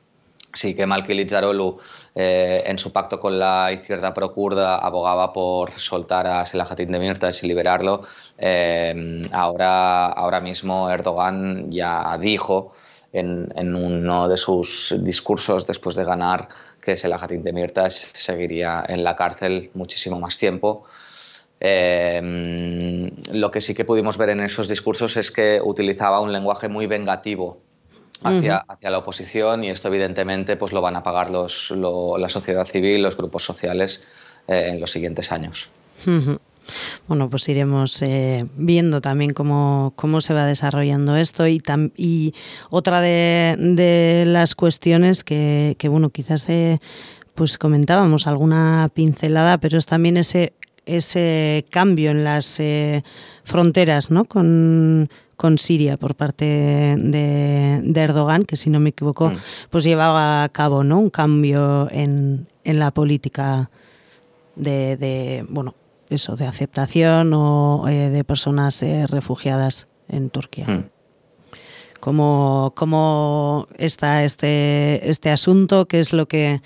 sí 0.53 0.75
que 0.75 0.85
Malki 0.85 1.13
Lizarolu 1.13 1.77
eh, 2.15 2.63
en 2.65 2.77
su 2.77 2.91
pacto 2.93 3.19
con 3.19 3.37
la 3.39 3.71
izquierda 3.71 4.13
procurda 4.13 4.77
abogaba 4.77 5.33
por 5.33 5.71
soltar 5.71 6.27
a 6.27 6.45
Selahattin 6.45 6.91
Demirtas 6.91 7.43
y 7.43 7.47
liberarlo. 7.47 8.03
Eh, 8.37 9.23
ahora, 9.31 10.07
ahora 10.07 10.39
mismo 10.39 10.89
Erdogan 10.89 11.69
ya 11.71 12.17
dijo 12.19 12.73
en, 13.11 13.75
uno 13.75 14.27
de 14.27 14.37
sus 14.37 14.95
discursos 14.99 15.67
después 15.67 15.95
de 15.95 16.03
ganar 16.05 16.49
que 16.81 16.97
Selahattin 16.97 17.43
Demirtas 17.43 18.11
seguiría 18.13 18.83
en 18.87 19.03
la 19.03 19.15
cárcel 19.15 19.71
muchísimo 19.73 20.19
más 20.19 20.37
tiempo. 20.37 20.85
Em, 21.59 23.09
lo 23.31 23.49
que 23.49 23.61
sí 23.61 23.73
que 23.73 23.85
pudimos 23.85 24.17
ver 24.17 24.29
en 24.29 24.41
esos 24.41 24.67
discursos 24.67 25.15
es 25.15 25.31
que 25.31 25.61
utilizaba 25.63 26.19
un 26.19 26.33
lenguaje 26.33 26.67
muy 26.67 26.87
vengativo 26.87 27.61
hacia, 28.23 28.57
hacia 28.57 28.89
la 28.89 28.99
oposición 28.99 29.63
y 29.63 29.69
esto 29.69 29.87
evidentemente 29.87 30.55
pues 30.57 30.73
lo 30.73 30.81
van 30.81 30.95
a 30.95 31.03
pagar 31.03 31.29
los, 31.29 31.71
la 31.71 32.29
sociedad 32.29 32.65
civil, 32.65 33.03
los 33.03 33.17
grupos 33.17 33.43
sociales 33.43 34.01
eh, 34.47 34.69
en 34.69 34.79
los 34.79 34.91
siguientes 34.91 35.31
años. 35.31 35.69
Bueno, 37.07 37.29
pues 37.29 37.47
iremos 37.49 38.01
eh, 38.01 38.45
viendo 38.55 39.01
también 39.01 39.33
cómo, 39.33 39.93
cómo, 39.95 40.21
se 40.21 40.33
va 40.33 40.45
desarrollando 40.45 41.15
esto 41.15 41.47
y, 41.47 41.61
y 41.95 42.33
otra 42.69 43.01
de, 43.01 43.55
de, 43.57 44.23
las 44.25 44.55
cuestiones 44.55 45.23
que, 45.23 45.75
que 45.77 45.89
bueno, 45.89 46.09
quizás 46.09 46.47
eh, 46.49 46.79
pues 47.35 47.57
comentábamos 47.57 48.27
alguna 48.27 48.89
pincelada, 48.93 49.57
pero 49.57 49.77
es 49.77 49.85
también 49.85 50.17
ese 50.17 50.53
ese 50.85 51.65
cambio 51.69 52.11
en 52.11 52.23
las 52.23 52.59
eh, 52.59 53.03
fronteras 53.43 54.11
¿no? 54.11 54.25
con, 54.25 55.09
Siria 55.57 55.97
por 55.97 56.15
parte 56.15 56.45
de, 56.97 57.93
Erdogan, 57.95 58.45
que 58.45 58.57
si 58.57 58.69
no 58.69 58.79
me 58.79 58.89
equivoco, 58.89 59.29
mm. 59.29 59.37
pues 59.69 59.83
llevaba 59.83 60.43
a 60.43 60.49
cabo 60.49 60.83
¿no? 60.83 60.99
un 60.99 61.09
cambio 61.09 61.87
en, 61.91 62.47
la 62.63 62.91
política 62.91 63.69
de, 64.55 65.45
bueno, 65.49 65.75
eso, 66.09 66.35
de 66.35 66.45
aceptación 66.45 67.33
o 67.33 67.87
eh, 67.87 68.09
de 68.09 68.23
personas 68.23 68.81
eh, 68.83 69.05
refugiadas 69.07 69.87
en 70.07 70.29
Turquía. 70.29 70.67
Mm. 70.67 70.92
¿Cómo, 72.03 73.67
está 73.77 74.25
este, 74.25 75.09
este 75.09 75.29
asunto? 75.29 75.87
¿Qué 75.87 76.01
es 76.01 76.11
lo 76.11 76.27
que 76.27 76.61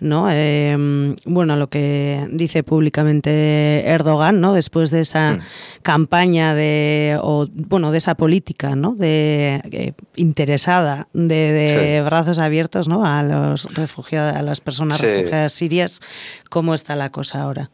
¿no? 0.00 0.28
Em, 0.32 1.14
bueno, 1.26 1.54
lo 1.56 1.68
que 1.68 2.26
dice 2.32 2.64
públicamente 2.64 3.84
Erdogan, 3.86 4.40
¿no? 4.40 4.52
Después 4.52 4.90
de 4.90 5.02
esa 5.02 5.34
mm. 5.34 5.40
campaña 5.82 6.54
de, 6.54 7.18
o, 7.22 7.46
bueno, 7.52 7.92
de 7.92 7.98
esa 7.98 8.16
política, 8.16 8.74
¿no? 8.74 8.94
De 8.96 9.60
eh, 9.70 9.92
interesada, 10.16 11.06
de, 11.12 12.02
brazos 12.04 12.38
abiertos, 12.38 12.88
¿no? 12.88 13.04
A 13.06 13.22
los 13.22 13.72
refugiados, 13.74 14.34
a 14.34 14.42
las 14.42 14.60
personas 14.60 15.00
refugiadas 15.00 15.52
sirias, 15.52 16.00
¿cómo 16.48 16.74
está 16.74 16.96
la 16.96 17.10
cosa 17.10 17.42
ahora? 17.42 17.70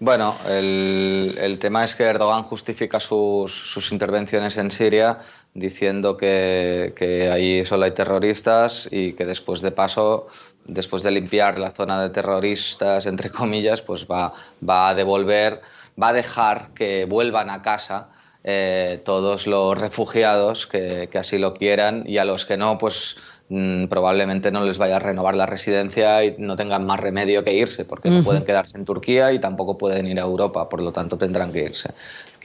Bueno, 0.00 0.34
el, 0.48 1.36
el 1.40 1.58
tema 1.58 1.84
es 1.84 1.94
que 1.94 2.04
Erdogan 2.04 2.42
justifica 2.42 3.00
sus, 3.00 3.52
sus 3.52 3.92
intervenciones 3.92 4.56
en 4.56 4.70
Siria 4.70 5.20
diciendo 5.56 6.16
que, 6.16 6.92
que 6.94 7.30
ahí 7.30 7.64
solo 7.64 7.84
hay 7.86 7.92
terroristas 7.92 8.88
y 8.90 9.14
que 9.14 9.24
después 9.24 9.62
de 9.62 9.72
paso 9.72 10.28
después 10.66 11.02
de 11.02 11.10
limpiar 11.10 11.58
la 11.58 11.70
zona 11.70 12.02
de 12.02 12.10
terroristas, 12.10 13.06
entre 13.06 13.30
comillas, 13.30 13.82
pues 13.82 14.06
va, 14.06 14.32
va 14.68 14.88
a 14.88 14.94
devolver, 14.94 15.60
va 16.00 16.08
a 16.08 16.12
dejar 16.12 16.70
que 16.74 17.04
vuelvan 17.04 17.50
a 17.50 17.62
casa 17.62 18.08
eh, 18.44 19.00
todos 19.04 19.46
los 19.46 19.76
refugiados 19.78 20.66
que, 20.66 21.08
que, 21.10 21.18
así 21.18 21.38
lo 21.38 21.54
quieran 21.54 22.04
y 22.06 22.18
a 22.18 22.24
los 22.24 22.46
que 22.46 22.56
no, 22.56 22.78
pues 22.78 23.16
mm, 23.48 23.86
probablemente 23.86 24.52
no 24.52 24.64
les 24.64 24.78
vaya 24.78 24.96
a 24.96 25.00
renovar 25.00 25.34
la 25.34 25.46
residencia 25.46 26.24
y 26.24 26.36
no 26.38 26.54
tengan 26.54 26.86
más 26.86 27.00
remedio 27.00 27.42
que 27.42 27.54
irse, 27.54 27.84
porque 27.84 28.10
no 28.10 28.22
pueden 28.22 28.44
quedarse 28.44 28.76
en 28.76 28.84
Turquía 28.84 29.32
y 29.32 29.38
tampoco 29.40 29.78
pueden 29.78 30.06
ir 30.06 30.20
a 30.20 30.22
Europa, 30.22 30.68
por 30.68 30.82
lo 30.82 30.92
tanto 30.92 31.18
tendrán 31.18 31.52
que 31.52 31.64
irse 31.64 31.90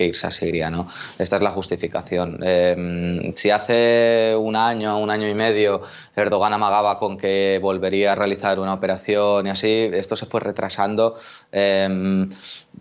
que 0.01 0.07
irse 0.07 0.27
a 0.27 0.31
Siria. 0.31 0.69
¿no? 0.69 0.87
Esta 1.17 1.35
es 1.35 1.41
la 1.41 1.51
justificación. 1.51 2.39
Em, 2.41 3.33
si 3.35 3.49
hace 3.49 4.35
un 4.37 4.55
año, 4.55 4.97
un 4.97 5.11
año 5.11 5.27
y 5.27 5.33
medio, 5.33 5.81
Erdogan 6.15 6.53
amagaba 6.53 6.97
con 6.97 7.17
que 7.17 7.59
volvería 7.61 8.13
a 8.13 8.15
realizar 8.15 8.59
una 8.59 8.73
operación 8.73 9.47
y 9.47 9.49
así, 9.49 9.89
esto 9.93 10.15
se 10.15 10.25
fue 10.25 10.39
retrasando. 10.39 11.19
Em, 11.51 12.29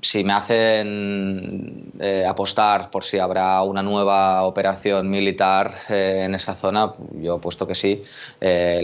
si 0.01 0.25
me 0.25 0.33
hacen 0.33 1.93
eh, 2.01 2.25
apostar 2.27 2.91
por 2.91 3.05
si 3.05 3.19
habrá 3.19 3.63
una 3.63 3.83
nueva 3.83 4.45
operación 4.45 5.11
militar 5.11 5.73
eh, 5.89 6.23
en 6.25 6.35
esa 6.35 6.55
zona, 6.55 6.95
yo 7.21 7.35
apuesto 7.35 7.67
que 7.67 7.75
sí. 7.75 8.03
Eh, 8.41 8.81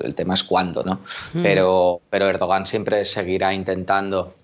el 0.00 0.14
tema 0.14 0.34
es 0.34 0.42
cuándo, 0.42 0.82
¿no? 0.82 1.00
Mm. 1.34 1.42
Pero, 1.42 2.00
pero 2.10 2.26
Erdogan 2.26 2.66
siempre 2.66 3.04
seguirá 3.04 3.52
intentando 3.54 4.34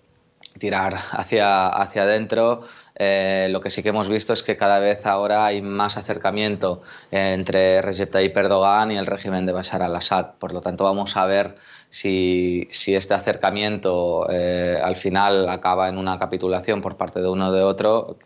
tirar 0.62 0.94
hacia, 1.10 1.66
hacia 1.66 2.04
adentro. 2.04 2.62
Eh, 2.94 3.48
lo 3.50 3.60
que 3.60 3.68
sí 3.68 3.82
que 3.82 3.88
hemos 3.88 4.08
visto 4.08 4.32
es 4.32 4.44
que 4.44 4.56
cada 4.56 4.78
vez 4.78 5.04
ahora 5.06 5.44
hay 5.44 5.60
más 5.60 5.96
acercamiento 5.96 6.82
entre 7.10 7.82
Recep 7.82 8.12
Tayyip 8.12 8.36
Erdogan 8.36 8.92
y 8.92 8.96
el 8.96 9.06
régimen 9.06 9.44
de 9.44 9.52
Bashar 9.52 9.82
al-Assad. 9.82 10.34
Por 10.38 10.54
lo 10.54 10.60
tanto, 10.60 10.84
vamos 10.84 11.16
a 11.16 11.26
ver 11.26 11.56
si, 11.92 12.66
si 12.70 12.94
este 12.94 13.12
acercamiento 13.12 14.26
eh, 14.30 14.80
al 14.82 14.96
final 14.96 15.46
acaba 15.50 15.90
en 15.90 15.98
una 15.98 16.18
capitulación 16.18 16.80
por 16.80 16.96
parte 16.96 17.20
de 17.20 17.28
uno 17.28 17.48
o 17.48 17.52
de 17.52 17.62
otro, 17.62 18.16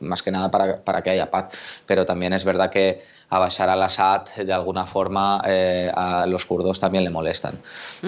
más 0.00 0.22
que 0.22 0.30
nada 0.30 0.50
para, 0.50 0.82
para 0.82 1.02
que 1.02 1.10
haya 1.10 1.30
paz. 1.30 1.52
Pero 1.84 2.06
también 2.06 2.32
es 2.32 2.44
verdad 2.44 2.70
que 2.70 3.02
a 3.28 3.38
Bashar 3.38 3.68
al-Assad 3.68 4.26
de 4.44 4.52
alguna 4.54 4.86
forma 4.86 5.40
eh, 5.46 5.90
a 5.94 6.26
los 6.26 6.46
kurdos 6.46 6.80
también 6.80 7.04
le 7.04 7.10
molestan. 7.10 7.60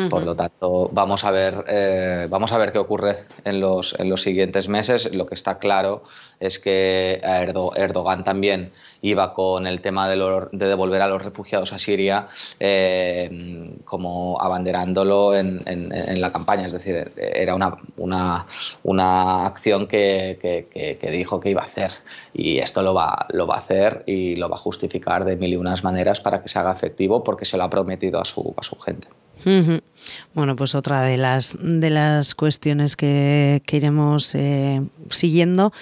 Por 0.08 0.22
lo 0.22 0.34
tanto, 0.34 0.88
vamos 0.92 1.24
a 1.24 1.30
ver, 1.30 1.64
eh, 1.68 2.26
vamos 2.30 2.52
a 2.52 2.58
ver 2.58 2.72
qué 2.72 2.78
ocurre 2.78 3.24
en 3.44 3.60
los, 3.60 3.94
en 3.98 4.08
los 4.08 4.22
siguientes 4.22 4.68
meses. 4.68 5.14
Lo 5.14 5.26
que 5.26 5.34
está 5.34 5.58
claro 5.58 6.04
es 6.46 6.58
que 6.58 7.20
Erdogan 7.22 8.24
también 8.24 8.72
iba 9.02 9.32
con 9.34 9.66
el 9.66 9.80
tema 9.80 10.08
de, 10.08 10.16
devolver 10.52 11.02
a 11.02 11.08
los 11.08 11.22
refugiados 11.22 11.72
a 11.72 11.78
Siria 11.78 12.28
eh, 12.58 13.76
como 13.84 14.40
abanderándolo 14.40 15.36
en, 15.36 16.20
la 16.20 16.32
campaña. 16.32 16.66
Es 16.66 16.72
decir, 16.72 17.12
era 17.16 17.54
una, 17.54 17.76
una, 17.96 18.46
una 18.82 19.46
acción 19.46 19.86
que, 19.86 20.38
que, 20.40 21.10
dijo 21.10 21.40
que 21.40 21.50
iba 21.50 21.62
a 21.62 21.66
hacer 21.66 21.90
y 22.32 22.58
esto 22.58 22.82
lo 22.82 22.94
va, 22.94 23.26
lo 23.30 23.46
va 23.46 23.56
a 23.56 23.58
hacer 23.58 24.04
y 24.06 24.36
lo 24.36 24.48
va 24.48 24.56
a 24.56 24.58
justificar 24.58 25.24
de 25.24 25.36
mil 25.36 25.52
y 25.52 25.56
unas 25.56 25.84
maneras 25.84 26.20
para 26.20 26.42
que 26.42 26.48
se 26.48 26.58
haga 26.58 26.72
efectivo 26.72 27.22
porque 27.22 27.44
se 27.44 27.56
lo 27.56 27.64
ha 27.64 27.70
prometido 27.70 28.20
a 28.20 28.24
su, 28.24 28.54
a 28.56 28.62
su 28.62 28.76
gente. 28.76 29.08
Bueno, 30.34 30.56
pues 30.56 30.74
otra 30.74 31.02
de 31.02 31.16
las, 31.16 31.56
de 31.60 31.90
las 31.90 32.34
cuestiones 32.34 32.96
que, 32.96 33.62
iremos 33.70 34.34
eh, 34.34 34.82
siguiendo. 35.10 35.72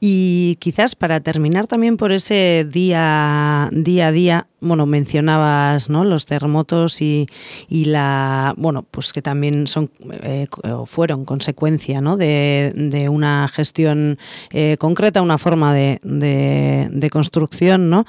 Y 0.00 0.56
quizás 0.60 0.94
para 0.94 1.20
terminar 1.20 1.66
también 1.66 1.96
por 1.96 2.12
ese 2.12 2.66
día, 2.68 3.68
día 3.70 4.08
a 4.08 4.12
día, 4.12 4.46
bueno, 4.60 4.86
mencionabas 4.86 5.90
¿no? 5.90 6.04
los 6.04 6.24
terremotos 6.26 7.02
y, 7.02 7.26
y 7.68 7.86
la, 7.86 8.54
bueno, 8.56 8.82
pues 8.90 9.12
que 9.12 9.20
también 9.22 9.66
son, 9.66 9.90
eh, 10.22 10.46
fueron 10.86 11.24
consecuencia 11.24 12.00
¿no? 12.00 12.16
de, 12.16 12.72
de 12.74 13.08
una 13.08 13.48
gestión 13.48 14.18
eh, 14.50 14.76
concreta, 14.78 15.22
una 15.22 15.38
forma 15.38 15.74
de, 15.74 16.00
de, 16.02 17.10
construcción, 17.10 17.90
¿no? 17.90 18.06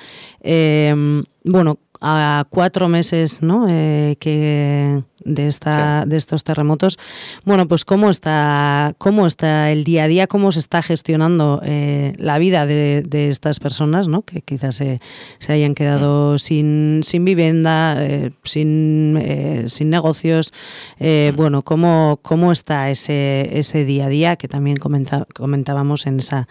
bueno, 1.43 1.79
a 2.01 2.45
cuatro 2.49 2.87
meses 2.87 3.43
¿no? 3.43 3.67
Eh, 3.69 4.15
que 4.19 5.03
de, 5.23 5.47
esta, 5.47 6.05
de 6.07 6.17
estos 6.17 6.43
terremotos. 6.43 6.97
Bueno, 7.45 7.67
pues 7.67 7.85
cómo 7.85 8.09
está, 8.09 8.95
cómo 8.97 9.27
está 9.27 9.71
el 9.71 9.83
día 9.83 10.05
a 10.05 10.07
día, 10.07 10.27
cómo 10.27 10.51
se 10.51 10.59
está 10.59 10.81
gestionando 10.81 11.61
eh, 11.63 12.13
la 12.17 12.39
vida 12.39 12.65
de, 12.65 13.29
estas 13.29 13.59
personas, 13.59 14.07
¿no? 14.07 14.23
que 14.23 14.41
quizás 14.41 14.77
se, 14.77 14.99
hayan 15.47 15.75
quedado 15.75 16.33
mm. 16.33 16.39
sin, 16.39 17.01
sin 17.03 17.23
vivienda, 17.23 17.95
eh, 17.99 18.31
sin, 18.43 19.63
sin 19.67 19.89
negocios. 19.91 20.53
Mm. 20.99 21.35
Bueno, 21.35 21.61
¿cómo, 21.61 22.19
cómo 22.23 22.51
está 22.51 22.89
ese, 22.89 23.59
ese 23.59 23.85
día 23.85 24.07
a 24.07 24.09
día 24.09 24.35
que 24.37 24.47
también 24.47 24.77
comentábamos 24.77 26.07
en 26.07 26.19
esa 26.19 26.47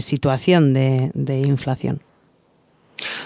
situación 0.00 0.74
de, 0.74 1.10
de 1.14 1.40
inflación? 1.40 2.02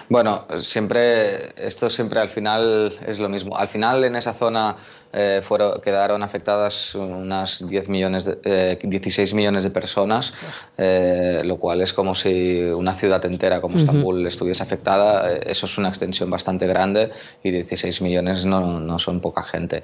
Bueno, 0.08 0.46
siempre, 0.60 1.52
esto 1.56 1.90
siempre 1.90 2.20
al 2.20 2.28
final 2.28 2.98
es 3.06 3.18
lo 3.18 3.28
mismo. 3.28 3.56
Al 3.56 3.68
final 3.68 4.04
en 4.04 4.16
esa 4.16 4.32
zona 4.32 4.76
eh, 5.12 5.40
fueron, 5.42 5.80
quedaron 5.80 6.22
afectadas 6.22 6.94
unas 6.94 7.66
10 7.66 7.88
millones 7.88 8.26
de, 8.26 8.78
16 8.82 9.32
eh, 9.32 9.34
millones 9.34 9.64
de 9.64 9.70
personas, 9.70 10.34
eh, 10.76 11.40
lo 11.44 11.56
cual 11.56 11.80
es 11.80 11.94
como 11.94 12.14
si 12.14 12.60
una 12.60 12.94
ciudad 12.94 13.24
entera 13.24 13.60
como 13.60 13.78
Estambul 13.78 14.26
estuviese 14.26 14.62
afectada. 14.62 15.32
Eso 15.32 15.66
es 15.66 15.78
una 15.78 15.88
extensión 15.88 16.28
bastante 16.28 16.66
grande 16.66 17.10
y 17.42 17.50
16 17.50 18.02
millones 18.02 18.44
no, 18.44 18.80
no 18.80 18.98
son 18.98 19.20
poca 19.20 19.42
gente. 19.42 19.82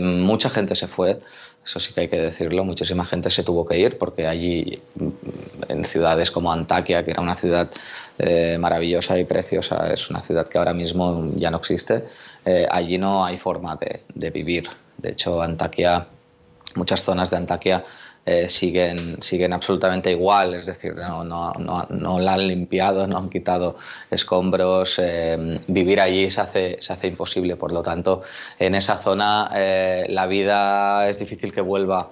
mucha 0.00 0.50
gente 0.50 0.74
se 0.74 0.88
fue. 0.88 1.20
Eso 1.64 1.78
sí 1.78 1.92
que 1.92 2.00
hay 2.00 2.08
que 2.08 2.20
decirlo, 2.20 2.64
muchísima 2.64 3.04
gente 3.04 3.30
se 3.30 3.44
tuvo 3.44 3.64
que 3.64 3.78
ir 3.78 3.96
porque 3.96 4.26
allí, 4.26 4.82
en 5.68 5.84
ciudades 5.84 6.32
como 6.32 6.52
Antakya, 6.52 7.04
que 7.04 7.12
era 7.12 7.22
una 7.22 7.36
ciudad 7.36 7.70
eh, 8.18 8.58
maravillosa 8.58 9.18
y 9.18 9.24
preciosa, 9.24 9.90
es 9.92 10.10
una 10.10 10.20
ciudad 10.20 10.46
que 10.46 10.58
ahora 10.58 10.74
mismo 10.74 11.32
ya 11.34 11.50
no 11.50 11.56
existe, 11.56 12.04
eh, 12.44 12.66
allí 12.70 12.98
no 12.98 13.24
hay 13.24 13.38
forma 13.38 13.76
de, 13.76 14.30
vivir. 14.30 14.68
De 14.98 15.12
hecho, 15.12 15.40
Antakya, 15.40 16.06
muchas 16.74 17.02
zonas 17.02 17.30
de 17.30 17.38
Antakya 17.38 17.84
eh, 18.26 18.50
siguen, 18.50 19.20
siguen 19.22 19.54
absolutamente 19.54 20.10
igual, 20.10 20.52
es 20.54 20.66
decir, 20.66 20.94
no, 20.94 21.24
no, 21.24 21.52
no, 21.88 22.18
la 22.18 22.34
han 22.34 22.46
limpiado, 22.46 23.06
no 23.06 23.16
han 23.16 23.30
quitado 23.30 23.76
escombros, 24.10 25.00
vivir 25.66 26.00
allí 26.00 26.30
se 26.30 26.40
hace, 26.42 26.76
se 26.80 26.92
hace 26.92 27.08
imposible, 27.08 27.56
por 27.56 27.72
lo 27.72 27.80
tanto, 27.82 28.22
en 28.58 28.74
esa 28.74 28.98
zona 28.98 29.50
la 30.08 30.26
vida 30.26 31.08
es 31.08 31.18
difícil 31.18 31.52
que 31.52 31.62
vuelva 31.62 32.10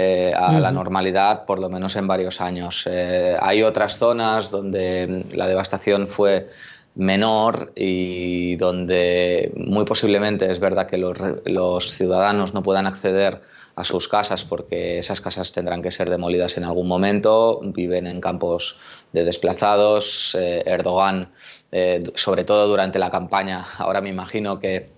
eh, 0.00 0.32
a 0.32 0.60
la 0.60 0.70
normalidad, 0.70 1.44
por 1.44 1.58
lo 1.58 1.68
menos 1.68 1.96
en 1.96 2.06
varios 2.06 2.40
años. 2.40 2.84
Eh, 2.86 3.36
hay 3.40 3.64
otras 3.64 3.98
zonas 3.98 4.52
donde 4.52 5.26
la 5.32 5.48
devastación 5.48 6.06
fue 6.06 6.48
menor 6.94 7.72
y 7.74 8.54
donde 8.54 9.50
muy 9.56 9.84
posiblemente 9.84 10.52
es 10.52 10.60
verdad 10.60 10.86
que 10.86 10.98
los, 10.98 11.90
ciudadanos 11.90 12.54
no 12.54 12.62
puedan 12.62 12.86
acceder 12.86 13.42
a 13.74 13.82
sus 13.82 14.06
casas 14.06 14.44
porque 14.44 15.00
esas 15.00 15.20
casas 15.20 15.50
tendrán 15.50 15.82
que 15.82 15.90
ser 15.90 16.10
demolidas 16.10 16.56
en 16.58 16.62
algún 16.62 16.86
momento, 16.86 17.60
viven 17.64 18.06
en 18.06 18.20
campos 18.20 18.76
de 19.12 19.24
desplazados. 19.24 20.36
Eh, 20.38 20.62
Erdogan, 20.64 21.32
sobre 22.14 22.44
todo 22.44 22.68
durante 22.68 23.00
la 23.00 23.10
campaña, 23.10 23.66
ahora 23.78 24.00
me 24.00 24.10
imagino 24.10 24.60
que 24.60 24.90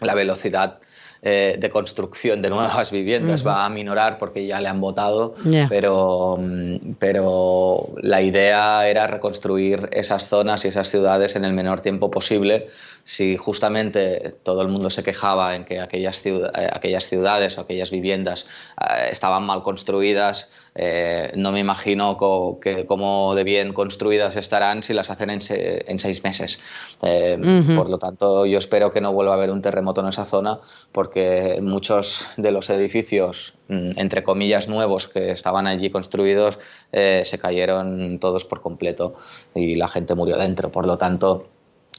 la 0.00 0.14
velocidad 0.14 0.78
eh, 1.22 1.56
de 1.58 1.70
construcción 1.70 2.40
de 2.42 2.50
nuevas 2.50 2.90
viviendas. 2.92 3.46
Va 3.46 3.64
a 3.64 3.68
minorar 3.68 4.18
porque 4.18 4.46
ya 4.46 4.60
le 4.60 4.68
han 4.68 4.80
votado, 4.80 5.34
pero, 5.68 6.38
mm, 6.40 6.94
pero 6.98 7.88
la 8.02 8.22
idea 8.22 8.88
era 8.88 9.06
reconstruir 9.06 9.88
esas 9.92 10.28
zonas 10.28 10.64
y 10.64 10.68
esas 10.68 10.88
ciudades 10.88 11.34
en 11.36 11.44
el 11.44 11.52
menor 11.52 11.80
tiempo 11.80 12.10
posible 12.10 12.68
si 13.08 13.38
justamente 13.38 14.36
todo 14.42 14.60
el 14.60 14.68
mundo 14.68 14.90
se 14.90 15.02
quejaba 15.02 15.56
en 15.56 15.64
que 15.64 15.80
aquellas, 15.80 16.26
eh, 16.26 16.42
aquellas 16.70 17.08
ciudades 17.08 17.56
o 17.56 17.62
aquellas 17.62 17.90
viviendas 17.90 18.44
eh, 18.78 19.08
estaban 19.10 19.46
mal 19.46 19.62
construidas, 19.62 20.50
eh, 20.74 21.32
no 21.34 21.50
me 21.50 21.58
imagino 21.58 22.18
que, 22.60 22.84
cómo 22.84 23.34
de 23.34 23.44
bien 23.44 23.72
construidas 23.72 24.36
estarán 24.36 24.82
si 24.82 24.92
las 24.92 25.08
hacen 25.08 25.30
en, 25.30 25.40
seis 25.40 26.22
meses. 26.22 26.60
Por 27.00 27.88
lo 27.88 27.96
tanto, 27.96 28.44
yo 28.44 28.58
espero 28.58 28.92
que 28.92 29.00
no 29.00 29.14
vuelva 29.14 29.32
a 29.32 29.36
haber 29.36 29.52
un 29.52 29.62
terremoto 29.62 30.02
en 30.02 30.08
esa 30.08 30.26
zona 30.26 30.60
porque 30.92 31.60
muchos 31.62 32.26
de 32.36 32.52
los 32.52 32.68
edificios, 32.68 33.54
mm, 33.68 33.92
entre 33.96 34.22
comillas, 34.22 34.68
nuevos 34.68 35.08
que 35.08 35.30
estaban 35.30 35.66
allí 35.66 35.88
construidos, 35.88 36.58
se 36.92 37.38
cayeron 37.40 38.18
todos 38.18 38.44
por 38.44 38.60
completo 38.60 39.14
y 39.54 39.76
la 39.76 39.88
gente 39.88 40.14
murió 40.14 40.36
dentro. 40.36 40.70
Por 40.70 40.86
lo 40.86 40.98
tanto, 40.98 41.48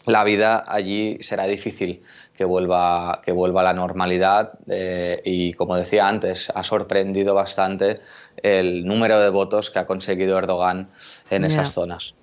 la 0.06 0.24
vida 0.24 0.64
allí 0.68 1.18
será 1.22 1.46
difícil 1.46 2.04
que 2.36 2.46
vuelva, 2.46 3.22
que 3.24 3.32
vuelva 3.32 3.62
a 3.62 3.64
la 3.66 3.74
normalidad 3.74 4.60
eh, 4.68 5.22
y 5.26 5.54
como 5.54 5.76
decía 5.76 6.08
antes, 6.08 6.50
ha 6.56 6.64
sorprendido 6.64 7.34
bastante 7.34 8.00
el 8.42 8.86
número 8.86 9.20
de 9.20 9.30
votos 9.30 9.70
que 9.70 9.80
ha 9.80 9.86
conseguido 9.86 10.38
Erdogan 10.38 10.90
en 11.30 11.44
esas 11.44 11.74
zonas. 11.74 12.16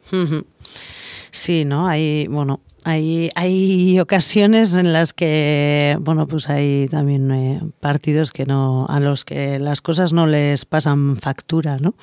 Sí, 1.31 1.67
¿no? 1.67 1.87
Hay, 1.87 2.27
bueno, 2.29 2.61
hay, 2.87 3.31
hay 3.35 3.99
ocasiones 4.01 4.75
en 4.75 4.93
las 4.93 5.13
que, 5.13 5.99
bueno, 6.01 6.29
pues 6.29 6.49
hay 6.49 6.87
también 6.89 7.31
eh, 7.33 7.61
partidos 7.81 8.31
que 8.31 8.47
no, 8.47 8.87
a 8.89 9.01
los 9.01 9.25
que 9.25 9.59
las 9.59 9.81
cosas 9.81 10.13
no 10.13 10.29
les 10.29 10.65
pasan 10.65 11.17
factura, 11.17 11.79
¿no? 11.79 11.97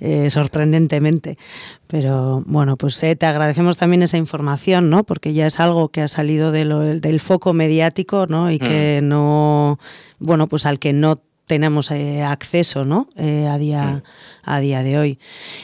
Eh, 0.00 0.30
sorprendentemente. 0.30 1.38
Pero 1.86 2.42
bueno, 2.46 2.76
pues 2.76 3.00
eh, 3.04 3.14
te 3.14 3.26
agradecemos 3.26 3.76
también 3.76 4.02
esa 4.02 4.16
información, 4.16 4.90
¿no? 4.90 5.04
Porque 5.04 5.34
ya 5.34 5.46
es 5.46 5.60
algo 5.60 5.90
que 5.90 6.00
ha 6.00 6.08
salido 6.08 6.50
del 6.50 7.20
foco 7.20 7.52
mediático, 7.52 8.26
¿no? 8.26 8.50
Y 8.50 8.58
que 8.58 8.98
mm. 9.00 9.06
no, 9.06 9.78
bueno, 10.18 10.48
pues 10.48 10.66
al 10.66 10.80
que 10.80 10.92
no 10.92 11.20
tenemos 11.46 11.90
eh, 11.90 12.22
acceso 12.22 12.84
¿no? 12.84 13.08
Eh, 13.16 13.46
a, 13.48 13.58
día, 13.58 14.02
a 14.42 14.60
día 14.60 14.82
de 14.82 14.98
hoy. 14.98 15.18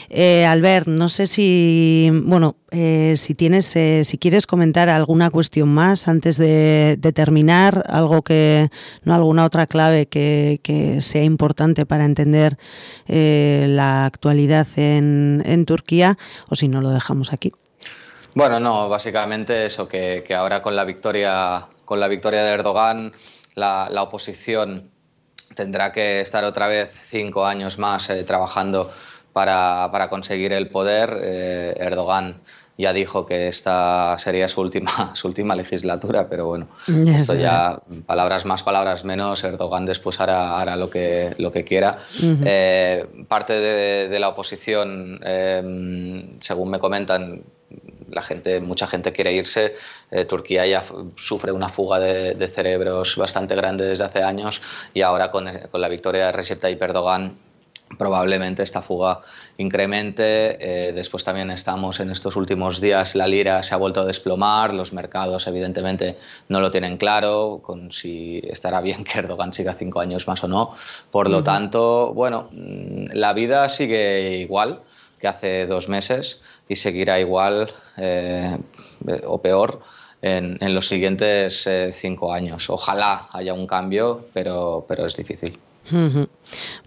Eh, 0.08 0.44
Albert, 0.44 0.86
no 0.86 1.08
sé 1.08 1.26
si, 1.26 2.10
bueno, 2.12 2.56
si 2.70 3.34
tienes, 3.34 3.66
si 3.66 4.18
quieres 4.18 4.46
comentar 4.46 4.88
alguna 4.88 5.30
cuestión 5.30 5.68
más 5.68 6.06
antes 6.06 6.36
de, 6.36 6.98
terminar, 7.14 7.84
algo 7.88 8.22
que, 8.22 8.70
no 9.02 9.14
alguna 9.14 9.44
otra 9.44 9.66
clave 9.66 10.06
que, 10.06 10.98
sea 11.00 11.24
importante 11.24 11.84
para 11.84 12.04
entender 12.04 12.58
la 13.08 14.06
actualidad 14.06 14.68
en, 14.76 15.42
en, 15.44 15.66
Turquía, 15.66 16.16
o 16.48 16.54
si 16.54 16.68
no 16.68 16.80
lo 16.80 16.90
dejamos 16.90 17.32
aquí. 17.32 17.52
Bueno, 18.36 18.60
no, 18.60 18.88
básicamente 18.88 19.66
eso, 19.66 19.88
que, 19.88 20.24
ahora 20.36 20.62
con 20.62 20.76
la 20.76 20.84
victoria, 20.84 21.66
con 21.84 21.98
la 21.98 22.06
victoria 22.06 22.44
de 22.44 22.52
Erdogan, 22.52 23.12
la, 23.56 23.88
la 23.90 24.04
oposición 24.04 24.90
tendrá 25.54 25.92
que 25.92 26.20
estar 26.20 26.44
otra 26.44 26.68
vez 26.68 26.90
cinco 27.10 27.46
años 27.46 27.78
más 27.78 28.10
eh, 28.10 28.24
trabajando 28.24 28.90
para, 29.32 30.08
conseguir 30.10 30.52
el 30.52 30.68
poder. 30.68 31.18
Eh, 31.22 31.74
Erdogan 31.78 32.40
ya 32.76 32.94
dijo 32.94 33.26
que 33.26 33.48
esta 33.48 34.18
sería 34.18 34.48
su 34.48 34.62
última, 34.62 35.10
su 35.14 35.28
última 35.28 35.54
legislatura, 35.54 36.28
pero 36.28 36.46
bueno, 36.46 36.68
esto 37.14 37.34
ya, 37.34 37.78
palabras 38.06 38.46
más, 38.46 38.62
palabras 38.62 39.04
menos, 39.04 39.44
Erdogan 39.44 39.84
después 39.84 40.18
hará, 40.18 40.58
hará 40.58 40.76
lo, 40.76 40.88
que, 40.88 41.34
lo 41.36 41.52
que 41.52 41.64
quiera. 41.64 41.98
Eh, 42.22 43.06
parte 43.28 43.60
de, 43.60 44.18
la 44.18 44.28
oposición, 44.30 45.20
según 46.40 46.70
me 46.70 46.78
comentan, 46.78 47.42
la 48.10 48.22
gente, 48.22 48.60
mucha 48.60 48.86
gente 48.86 49.12
quiere 49.12 49.32
irse. 49.32 49.74
Eh, 50.10 50.24
Turquía 50.24 50.66
ya 50.66 50.84
sufre 51.16 51.52
una 51.52 51.68
fuga 51.68 51.98
de, 51.98 52.48
cerebros 52.48 53.16
bastante 53.16 53.54
grande 53.54 53.86
desde 53.86 54.04
hace 54.04 54.22
años 54.22 54.60
y 54.94 55.02
ahora 55.02 55.30
con, 55.30 55.48
con 55.70 55.80
la 55.80 55.88
victoria 55.88 56.26
de 56.26 56.32
Recep 56.32 56.60
Tayyip 56.60 56.82
Erdogan 56.82 57.38
probablemente 57.98 58.62
esta 58.62 58.82
fuga 58.82 59.20
incremente. 59.58 60.88
Eh, 60.88 60.92
después 60.92 61.24
también 61.24 61.50
estamos 61.50 62.00
en 62.00 62.10
estos 62.10 62.36
últimos 62.36 62.80
días, 62.80 63.14
la 63.14 63.26
lira 63.26 63.62
se 63.62 63.74
ha 63.74 63.78
vuelto 63.78 64.00
a 64.00 64.04
desplomar, 64.04 64.74
los 64.74 64.92
mercados 64.92 65.46
evidentemente 65.46 66.16
no 66.48 66.60
lo 66.60 66.70
tienen 66.70 66.96
claro, 66.96 67.60
con 67.62 67.92
si 67.92 68.40
estará 68.44 68.80
bien 68.80 69.04
que 69.04 69.18
Erdogan 69.18 69.52
siga 69.52 69.74
cinco 69.78 70.00
años 70.00 70.26
más 70.26 70.42
o 70.44 70.48
no. 70.48 70.74
Por 71.10 71.28
lo 71.28 71.42
tanto, 71.42 72.12
bueno, 72.14 72.48
mm, 72.52 73.06
la 73.12 73.32
vida 73.32 73.68
sigue 73.68 74.38
igual 74.38 74.82
que 75.18 75.28
hace 75.28 75.66
dos 75.66 75.88
meses 75.88 76.40
y 76.70 76.76
seguirá 76.76 77.18
igual 77.18 77.68
eh, 77.98 78.56
o 79.26 79.42
peor. 79.42 79.80
En, 80.22 80.59
los 80.74 80.87
siguientes 80.87 81.66
eh, 81.66 81.92
cinco 81.92 82.33
años. 82.33 82.70
Ojalá 82.70 83.28
haya 83.33 83.54
un 83.54 83.66
cambio, 83.66 84.26
pero, 84.33 84.85
pero 84.87 85.06
es 85.06 85.16
difícil. 85.16 85.59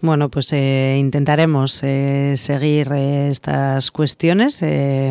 Bueno, 0.00 0.30
pues 0.30 0.52
eh, 0.52 0.96
intentaremos 0.98 1.72
seguir 1.72 2.92
estas 2.92 3.90
cuestiones, 3.90 4.60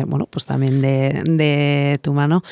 bueno, 0.06 0.26
pues 0.28 0.46
también 0.46 0.80
de, 0.80 2.00
tu 2.02 2.12
mano. 2.12 2.42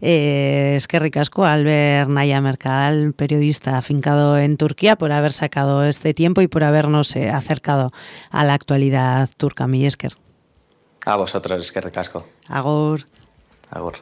es 0.00 0.86
que 0.86 0.98
ricasco, 1.00 1.44
Albert 1.44 2.10
Naya 2.10 2.40
Mercadal, 2.40 3.14
periodista 3.14 3.78
afincado 3.78 4.38
en 4.38 4.56
Turquía, 4.56 4.94
por 4.94 5.10
haber 5.10 5.32
sacado 5.32 5.84
este 5.84 6.14
tiempo 6.14 6.42
y 6.42 6.48
por 6.48 6.62
habernos 6.62 7.16
acercado 7.16 7.92
a 8.30 8.44
la 8.44 8.54
actualidad 8.54 9.30
turca. 9.36 9.66
Mi 9.66 9.86
Esker. 9.86 10.23
A 11.04 11.16
vosotros, 11.16 11.60
es 11.60 11.72
que 11.72 11.80
ricasco. 11.80 12.26
Agur. 12.48 13.04
Agur. 13.70 13.94